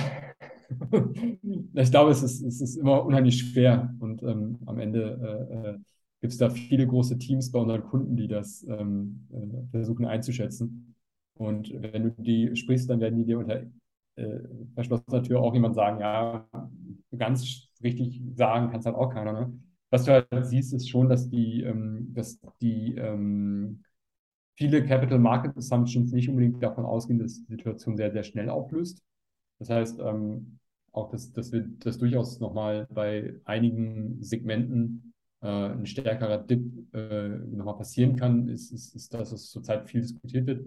ich 1.75 1.91
glaube, 1.91 2.11
es 2.11 2.23
ist, 2.23 2.43
es 2.43 2.61
ist 2.61 2.77
immer 2.77 3.05
unheimlich 3.05 3.39
schwer 3.39 3.95
und 4.01 4.23
ähm, 4.23 4.59
am 4.67 4.79
Ende 4.79 5.49
äh, 5.65 5.71
äh 5.71 5.79
gibt 6.21 6.35
es 6.35 6.39
da 6.39 6.51
viele 6.51 6.87
große 6.87 7.17
Teams 7.17 7.51
bei 7.51 7.59
unseren 7.59 7.83
Kunden, 7.83 8.15
die 8.15 8.29
das 8.29 8.63
ähm, 8.69 9.27
äh, 9.33 9.71
versuchen 9.71 10.05
einzuschätzen. 10.05 10.95
Und 11.41 11.73
wenn 11.73 12.03
du 12.03 12.23
die 12.23 12.55
sprichst, 12.55 12.91
dann 12.91 13.01
werden 13.01 13.19
die 13.19 13.25
dir 13.25 13.39
unter 13.39 13.63
äh, 14.17 14.41
verschlossener 14.75 15.23
Tür 15.23 15.41
auch 15.41 15.55
jemand 15.55 15.75
sagen, 15.75 16.01
ja, 16.01 16.47
ganz 17.17 17.71
richtig 17.83 18.21
sagen 18.35 18.71
kannst 18.71 18.87
halt 18.87 18.97
auch 18.97 19.09
keiner. 19.09 19.33
Ne? 19.33 19.53
Was 19.91 20.05
du 20.05 20.13
halt 20.13 20.47
siehst, 20.47 20.75
ist 20.75 20.89
schon, 20.89 21.09
dass 21.09 21.31
die, 21.31 21.63
ähm, 21.63 22.13
dass 22.13 22.39
die 22.61 22.95
ähm, 22.95 23.83
viele 24.57 24.85
Capital 24.85 25.19
Market 25.19 25.57
Assumptions 25.57 26.13
nicht 26.13 26.29
unbedingt 26.29 26.63
davon 26.63 26.85
ausgehen, 26.85 27.19
dass 27.19 27.43
die 27.43 27.53
Situation 27.53 27.97
sehr, 27.97 28.13
sehr 28.13 28.23
schnell 28.23 28.51
auflöst. 28.51 29.03
Das 29.59 29.71
heißt, 29.71 29.99
ähm, 30.01 30.59
auch, 30.93 31.09
dass, 31.11 31.33
dass 31.33 31.53
wir 31.53 31.63
das 31.79 31.97
durchaus 31.97 32.39
nochmal 32.41 32.87
bei 32.93 33.35
einigen 33.45 34.23
Segmenten 34.23 35.15
äh, 35.41 35.47
ein 35.47 35.87
stärkerer 35.87 36.37
Dip 36.37 36.95
äh, 36.95 37.29
nochmal 37.29 37.77
passieren 37.79 38.17
kann, 38.17 38.49
ist, 38.49 38.73
ist, 38.73 38.95
ist, 38.95 39.15
dass 39.15 39.33
es 39.33 39.49
zurzeit 39.51 39.89
viel 39.89 40.03
diskutiert 40.03 40.47
wird. 40.47 40.67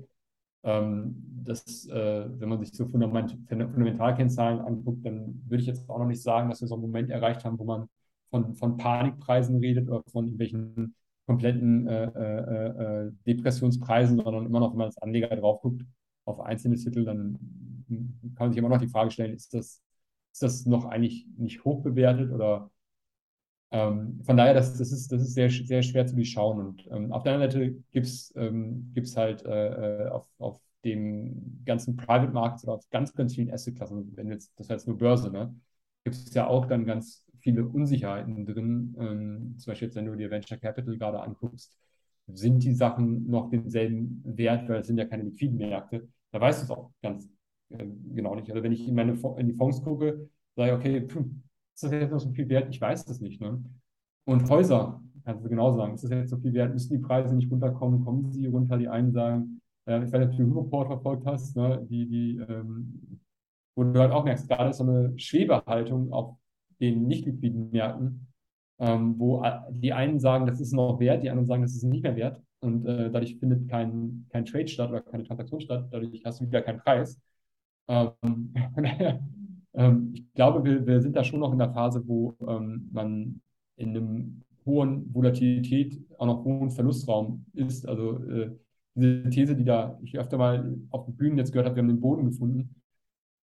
Ähm, 0.64 1.16
das, 1.44 1.88
äh, 1.88 2.26
wenn 2.40 2.50
man 2.50 2.60
sich 2.60 2.72
so 2.72 2.88
Fundament, 2.88 3.38
Fundamentalkennzahlen 3.48 4.62
anguckt, 4.62 5.06
dann 5.06 5.42
würde 5.48 5.62
ich 5.62 5.68
jetzt 5.68 5.90
auch 5.90 6.00
noch 6.00 6.08
nicht 6.08 6.22
sagen, 6.22 6.50
dass 6.50 6.62
wir 6.62 6.68
so 6.68 6.76
einen 6.76 6.84
Moment 6.84 7.10
erreicht 7.10 7.44
haben, 7.44 7.60
wo 7.60 7.66
man 7.66 7.88
von, 8.30 8.56
von 8.56 8.78
Panikpreisen 8.78 9.60
redet 9.60 9.90
oder 9.90 10.04
von 10.12 10.26
irgendwelchen 10.26 10.96
kompletten 11.26 11.88
äh, 11.88 12.06
äh, 12.06 13.06
äh 13.08 13.12
Depressionspreisen, 13.28 14.18
sondern 14.18 14.46
immer 14.46 14.60
noch, 14.60 14.72
wenn 14.72 14.80
man 14.80 14.88
als 14.88 14.98
Anleger 14.98 15.36
drauf 15.36 15.62
guckt, 15.62 15.84
auf 16.26 16.40
einzelne 16.40 16.76
Titel, 16.76 17.06
dann 17.06 17.38
kann 18.36 18.48
man 18.48 18.52
sich 18.52 18.58
immer 18.58 18.70
noch 18.70 18.80
die 18.80 18.88
Frage 18.88 19.12
stellen, 19.12 19.34
ist 19.34 19.54
das, 19.54 19.82
ist 20.32 20.42
das 20.42 20.66
noch 20.66 20.86
eigentlich 20.86 21.28
nicht 21.38 21.64
hoch 21.64 21.84
bewertet 21.84 22.32
oder 22.32 22.72
ähm, 23.74 24.22
von 24.24 24.38
daher, 24.38 24.54
das, 24.54 24.78
das, 24.78 24.92
ist, 24.92 25.12
das 25.12 25.22
ist 25.24 25.34
sehr, 25.34 25.50
sehr 25.50 25.82
schwer 25.82 26.06
zu 26.06 26.16
durchschauen. 26.16 26.60
Und 26.60 26.88
ähm, 26.92 27.12
auf 27.12 27.24
der 27.24 27.34
anderen 27.34 27.52
Seite 27.52 27.72
gibt 27.92 28.06
es 28.06 28.32
ähm, 28.36 28.94
halt 29.16 29.44
äh, 29.46 30.06
äh, 30.06 30.10
auf, 30.10 30.28
auf 30.38 30.62
dem 30.86 31.64
ganzen 31.66 31.96
Private 31.98 32.32
Markets 32.32 32.64
oder 32.66 32.74
auf 32.74 32.88
ganz, 32.92 33.14
ganz 33.16 33.34
vielen 33.34 33.52
Asset-Klassen, 33.52 34.16
wenn 34.16 34.30
jetzt, 34.30 34.52
das 34.60 34.70
heißt 34.70 34.88
nur 34.88 34.98
Börse, 34.98 35.32
ne, 35.32 35.56
gibt 36.04 36.16
es 36.16 36.34
ja 36.36 36.46
auch 36.46 36.68
dann 36.68 36.86
ganz 36.86 37.26
viele 37.40 37.66
Unsicherheiten 37.66 38.46
drin. 38.46 38.96
Ähm, 39.00 39.56
zum 39.58 39.72
Beispiel 39.72 39.88
jetzt, 39.88 39.96
wenn 39.96 40.06
du 40.06 40.16
dir 40.16 40.30
Venture 40.30 40.58
Capital 40.58 40.98
gerade 40.98 41.22
anguckst, 41.22 41.76
sind 42.28 42.64
die 42.64 42.74
Sachen 42.74 43.28
noch 43.28 43.50
denselben 43.50 44.22
Wert, 44.24 44.70
weil 44.70 44.82
es 44.82 44.88
sind 44.88 44.98
ja 44.98 45.06
keine 45.06 45.24
liquiden 45.24 45.58
Märkte. 45.58 46.08
Da 46.32 46.40
weißt 46.40 46.62
du 46.62 46.66
es 46.66 46.72
auch 46.72 46.92
ganz 47.02 47.28
äh, 47.70 47.86
genau 48.14 48.36
nicht. 48.36 48.50
Also 48.52 48.62
wenn 48.62 48.72
ich 48.72 48.88
in 48.88 48.94
meine 48.96 49.14
in 49.38 49.48
die 49.48 49.54
Fonds 49.54 49.82
gucke, 49.82 50.30
sage 50.56 50.72
ich, 50.72 50.78
okay, 50.78 51.08
pff, 51.08 51.26
ist 51.76 51.84
das 51.84 51.92
jetzt 51.92 52.12
noch 52.12 52.20
so 52.20 52.32
viel 52.32 52.50
wert? 52.50 52.70
Ich 52.70 52.80
weiß 52.80 53.06
das 53.06 53.20
nicht. 53.20 53.42
Ne? 53.42 53.64
Und 54.26 54.50
Häuser, 54.50 55.02
kannst 55.26 55.44
du 55.44 55.50
genau 55.50 55.72
sagen, 55.72 55.96
ist 55.96 56.04
das 56.04 56.12
jetzt 56.12 56.30
so 56.30 56.38
viel 56.38 56.54
wert? 56.54 56.74
Müssen 56.74 56.94
die 56.94 57.06
Preise 57.06 57.36
nicht 57.36 57.52
runterkommen? 57.52 58.04
Kommen 58.04 58.32
sie 58.32 58.48
runter? 58.48 58.78
Die 58.78 58.88
einen 58.88 59.12
sagen, 59.12 59.62
äh, 59.86 60.04
ich 60.04 60.12
weiß 60.12 60.20
nicht, 60.20 60.30
ob 60.30 60.38
du 60.38 60.44
den 60.44 60.58
Report 60.58 60.88
verfolgt 60.88 61.26
hast, 61.26 61.56
ne? 61.56 61.86
die, 61.90 62.08
die, 62.08 62.38
ähm, 62.38 63.20
wo 63.76 63.84
du 63.84 64.00
halt 64.00 64.12
auch 64.12 64.24
merkst, 64.24 64.48
gerade 64.48 64.74
so 64.74 64.84
eine 64.84 65.18
Schwebehaltung 65.18 66.12
auf 66.14 66.38
den 66.80 67.08
nicht 67.08 67.26
liquiden 67.26 67.72
Märkten, 67.72 68.28
ähm, 68.80 69.18
wo 69.18 69.44
die 69.72 69.94
einen 69.94 70.20
sagen, 70.20 70.46
das 70.46 70.60
ist 70.60 70.74
noch 70.74 71.00
wert, 71.00 71.24
die 71.24 71.30
anderen 71.30 71.48
sagen, 71.48 71.62
das 71.62 71.76
ist 71.76 71.84
nicht 71.84 72.04
mehr 72.04 72.16
wert. 72.16 72.42
Und 72.60 72.86
äh, 72.86 73.12
dadurch 73.12 73.38
findet 73.40 73.70
kein, 73.70 74.26
kein 74.30 74.46
Trade 74.46 74.68
statt 74.68 74.90
oder 74.90 75.02
keine 75.02 75.24
Transaktion 75.24 75.60
statt, 75.60 75.88
dadurch 75.92 76.24
hast 76.24 76.40
du 76.40 76.46
wieder 76.46 76.62
keinen 76.62 76.80
Preis. 76.80 77.20
Ähm, 77.88 78.16
Ähm, 79.74 80.12
ich 80.14 80.34
glaube, 80.34 80.64
wir, 80.64 80.86
wir, 80.86 81.02
sind 81.02 81.16
da 81.16 81.24
schon 81.24 81.40
noch 81.40 81.52
in 81.52 81.60
der 81.60 81.72
Phase, 81.74 82.08
wo 82.08 82.36
ähm, 82.48 82.90
man 82.92 83.42
in 83.76 83.90
einem 83.90 84.42
hohen 84.66 85.14
Volatilität, 85.14 86.00
auch 86.18 86.26
noch 86.26 86.44
hohen 86.44 86.72
Verlustraum 86.72 87.46
ist. 87.54 87.88
Also 87.88 88.24
äh, 88.26 88.52
diese 88.96 89.30
These, 89.30 89.56
die 89.56 89.66
da 89.66 90.00
ich 90.04 90.18
öfter 90.18 90.38
mal 90.38 90.78
auf 90.90 91.06
den 91.06 91.16
Bühnen 91.16 91.38
jetzt 91.38 91.52
gehört 91.52 91.66
habe, 91.66 91.76
wir 91.76 91.84
haben 91.84 91.90
den 91.90 92.00
Boden 92.02 92.26
gefunden, 92.26 92.76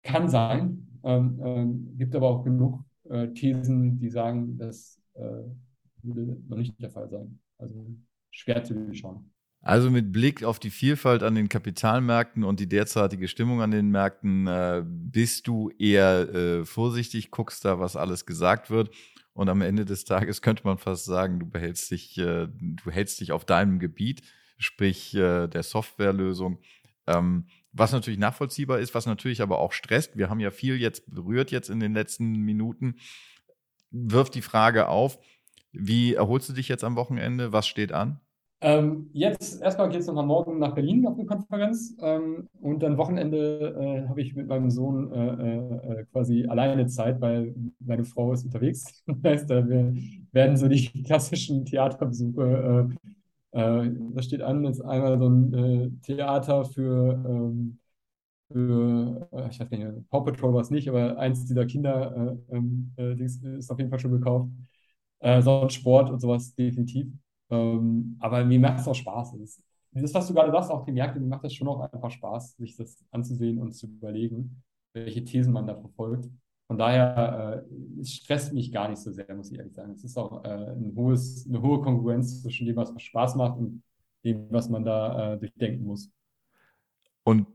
kann 0.03 0.29
sein. 0.29 0.87
Ähm, 1.05 1.41
ähm, 1.43 1.97
gibt 1.97 2.15
aber 2.15 2.29
auch 2.29 2.45
genug 2.45 2.85
äh, 3.09 3.29
Thesen, 3.29 3.99
die 3.99 4.11
sagen, 4.11 4.59
das 4.59 5.01
äh, 5.15 5.43
würde 6.03 6.37
noch 6.49 6.57
nicht 6.57 6.81
der 6.81 6.91
Fall 6.91 7.09
sein. 7.09 7.39
Also 7.57 7.87
schwer 8.31 8.63
zu 8.65 8.75
durchschauen. 8.75 9.31
Also 9.61 9.91
mit 9.91 10.13
Blick 10.13 10.45
auf 10.45 10.61
die 10.61 10.71
Vielfalt 10.71 11.23
an 11.23 11.35
den 11.35 11.49
Kapitalmärkten 11.49 12.45
und 12.45 12.61
die 12.61 12.69
derzeitige 12.69 13.27
Stimmung 13.27 13.61
an 13.61 13.71
den 13.71 13.91
Märkten 13.91 14.47
äh, 14.47 14.83
bist 14.87 15.49
du 15.49 15.71
eher 15.79 16.33
äh, 16.33 16.65
vorsichtig, 16.65 17.31
guckst 17.31 17.65
da, 17.65 17.81
was 17.81 17.97
alles 17.97 18.25
gesagt 18.25 18.71
wird. 18.71 18.91
Und 19.33 19.49
am 19.49 19.61
Ende 19.61 19.85
des 19.85 20.05
Tages 20.05 20.43
könnte 20.43 20.65
man 20.65 20.79
fast 20.79 21.05
sagen, 21.05 21.41
du 21.41 21.47
behältst 21.47 21.91
dich, 21.91 22.17
äh, 22.19 22.49
du 22.49 22.91
hältst 22.91 23.21
dich 23.21 23.33
auf 23.33 23.45
deinem 23.45 23.79
Gebiet, 23.79 24.23
sprich 24.59 25.15
äh, 25.15 25.49
der 25.49 25.63
Softwarelösung. 25.63 26.61
Ähm, 27.07 27.47
was 27.73 27.93
natürlich 27.93 28.19
nachvollziehbar 28.19 28.79
ist, 28.79 28.95
was 28.95 29.07
natürlich 29.07 29.43
aber 29.43 29.59
auch 29.59 29.73
stresst. 29.73 30.17
Wir 30.17 30.31
haben 30.31 30.41
ja 30.41 30.51
viel 30.51 30.77
jetzt 30.77 31.13
berührt 31.13 31.51
jetzt 31.51 31.69
in 31.69 31.81
den 31.81 31.95
letzten 31.95 32.33
Minuten. 32.33 32.97
Wirft 33.91 34.35
die 34.35 34.43
Frage 34.43 34.89
auf, 34.89 35.19
wie 35.73 36.15
erholst 36.15 36.49
du 36.49 36.53
dich 36.53 36.69
jetzt 36.69 36.85
am 36.85 36.97
Wochenende? 36.97 37.53
Was 37.53 37.67
steht 37.67 37.93
an? 37.93 38.21
Ähm, 38.61 39.09
jetzt 39.13 39.63
erstmal 39.63 39.89
geht 39.89 40.01
es 40.01 40.09
nochmal 40.09 40.27
morgen 40.27 40.59
nach 40.59 40.75
Berlin 40.75 41.07
auf 41.07 41.15
eine 41.15 41.27
Konferenz 41.27 41.97
ähm, 42.03 42.49
und 42.61 42.83
dann 42.83 42.99
Wochenende 42.99 44.03
äh, 44.05 44.09
habe 44.09 44.21
ich 44.21 44.35
mit 44.35 44.49
meinem 44.49 44.69
Sohn 44.71 45.13
äh, 45.13 45.97
äh, 45.97 46.01
äh 46.01 46.05
quasi 46.07 46.45
alleine 46.47 46.89
Zeit, 46.89 47.21
weil 47.21 47.55
meine 47.79 48.05
Frau 48.05 48.33
ist 48.33 48.45
unterwegs. 48.45 49.05
Das 49.07 49.23
heißt, 49.23 49.51
äh, 49.53 49.69
wir 49.69 49.95
werden 50.33 50.57
so 50.57 50.67
die 50.67 50.89
klassischen 51.05 51.65
Theaterbesuche, 51.67 52.91
äh, 53.53 53.91
das 54.15 54.25
steht 54.25 54.43
an, 54.43 54.65
jetzt 54.65 54.85
einmal 54.85 55.19
so 55.19 55.29
ein 55.29 56.01
Theater 56.03 56.65
für, 56.65 57.13
ähm, 57.27 57.79
für 58.53 59.29
ich 59.51 59.61
weiß 59.61 59.71
nicht, 59.71 60.11
Paw 60.11 60.25
Patrol 60.25 60.55
war 60.55 60.63
es 60.63 60.71
nicht, 60.71 60.89
aber 60.89 61.19
eins 61.19 61.47
dieser 61.47 61.67
Kinder 61.67 62.37
ähm, 62.51 62.93
ist 62.97 63.71
auf 63.71 63.79
jeden 63.79 63.91
Fall 63.91 64.01
schon 64.01 64.13
gekauft. 64.13 64.51
sonst 65.41 65.75
Sport 65.75 66.11
und 66.11 66.21
sowas 66.21 66.55
definitiv. 66.55 67.09
Ähm, 67.51 68.17
aber 68.21 68.45
mir 68.45 68.61
macht 68.61 68.81
es 68.81 68.89
auch 68.89 68.95
Spaß. 68.95 69.37
Das, 69.39 69.63
das, 69.93 70.15
was 70.15 70.29
du 70.29 70.35
gerade 70.35 70.53
sagst, 70.53 70.71
auch 70.71 70.85
die 70.85 70.93
Märkte, 70.93 71.21
mir 71.21 71.29
macht 71.29 71.45
das 71.45 71.55
schon 71.55 71.69
auch 71.69 71.81
einfach 71.81 72.11
Spaß, 72.11 72.57
sich 72.57 72.77
das 72.77 73.05
anzusehen 73.11 73.59
und 73.59 73.73
zu 73.73 73.87
überlegen, 73.87 74.63
welche 74.93 75.25
Thesen 75.25 75.53
man 75.53 75.67
da 75.67 75.75
verfolgt. 75.75 76.29
Von 76.67 76.77
daher, 76.77 77.65
äh, 77.67 78.01
es 78.01 78.13
stresst 78.13 78.53
mich 78.53 78.71
gar 78.71 78.89
nicht 78.89 79.01
so 79.01 79.11
sehr, 79.11 79.35
muss 79.35 79.51
ich 79.51 79.59
ehrlich 79.59 79.75
sagen. 79.75 79.93
Es 79.93 80.05
ist 80.05 80.19
auch 80.19 80.45
äh, 80.45 80.73
ein 80.73 80.93
hohes, 80.95 81.47
eine 81.49 81.63
hohe 81.63 81.81
Konkurrenz 81.81 82.43
zwischen 82.43 82.67
dem, 82.67 82.77
was 82.77 82.93
Spaß 83.01 83.37
macht 83.37 83.59
und 83.59 83.83
dem, 84.23 84.47
was 84.51 84.69
man 84.69 84.85
da 84.85 85.33
äh, 85.33 85.39
durchdenken 85.39 85.87
muss. 85.87 86.11
Und 87.25 87.47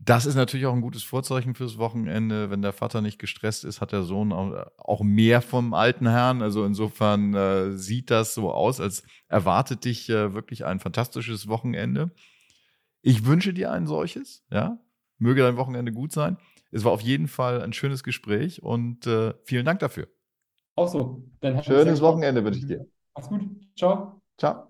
Das 0.00 0.26
ist 0.26 0.36
natürlich 0.36 0.66
auch 0.66 0.74
ein 0.74 0.80
gutes 0.80 1.02
Vorzeichen 1.02 1.54
fürs 1.54 1.78
Wochenende. 1.78 2.50
Wenn 2.50 2.62
der 2.62 2.72
Vater 2.72 3.00
nicht 3.00 3.18
gestresst 3.18 3.64
ist, 3.64 3.80
hat 3.80 3.92
der 3.92 4.04
Sohn 4.04 4.32
auch, 4.32 5.02
mehr 5.02 5.42
vom 5.42 5.74
alten 5.74 6.06
Herrn. 6.08 6.40
Also 6.40 6.64
insofern 6.64 7.34
äh, 7.34 7.72
sieht 7.72 8.10
das 8.10 8.34
so 8.34 8.52
aus, 8.52 8.80
als 8.80 9.02
erwartet 9.28 9.84
dich 9.84 10.08
äh, 10.08 10.34
wirklich 10.34 10.64
ein 10.64 10.78
fantastisches 10.78 11.48
Wochenende. 11.48 12.12
Ich 13.02 13.26
wünsche 13.26 13.52
dir 13.52 13.72
ein 13.72 13.86
solches, 13.86 14.44
ja. 14.50 14.78
Möge 15.18 15.42
dein 15.42 15.56
Wochenende 15.56 15.92
gut 15.92 16.12
sein. 16.12 16.36
Es 16.70 16.84
war 16.84 16.92
auf 16.92 17.00
jeden 17.00 17.26
Fall 17.26 17.62
ein 17.62 17.72
schönes 17.72 18.04
Gespräch 18.04 18.62
und 18.62 19.06
äh, 19.06 19.34
vielen 19.44 19.64
Dank 19.64 19.80
dafür. 19.80 20.06
Auch 20.76 20.88
so. 20.88 21.24
Schönes 21.62 22.00
Wochenende 22.00 22.44
wünsche 22.44 22.60
ich 22.60 22.66
dir. 22.66 22.86
Mach's 23.14 23.28
gut. 23.28 23.40
Ciao. 23.76 24.20
Ciao. 24.38 24.64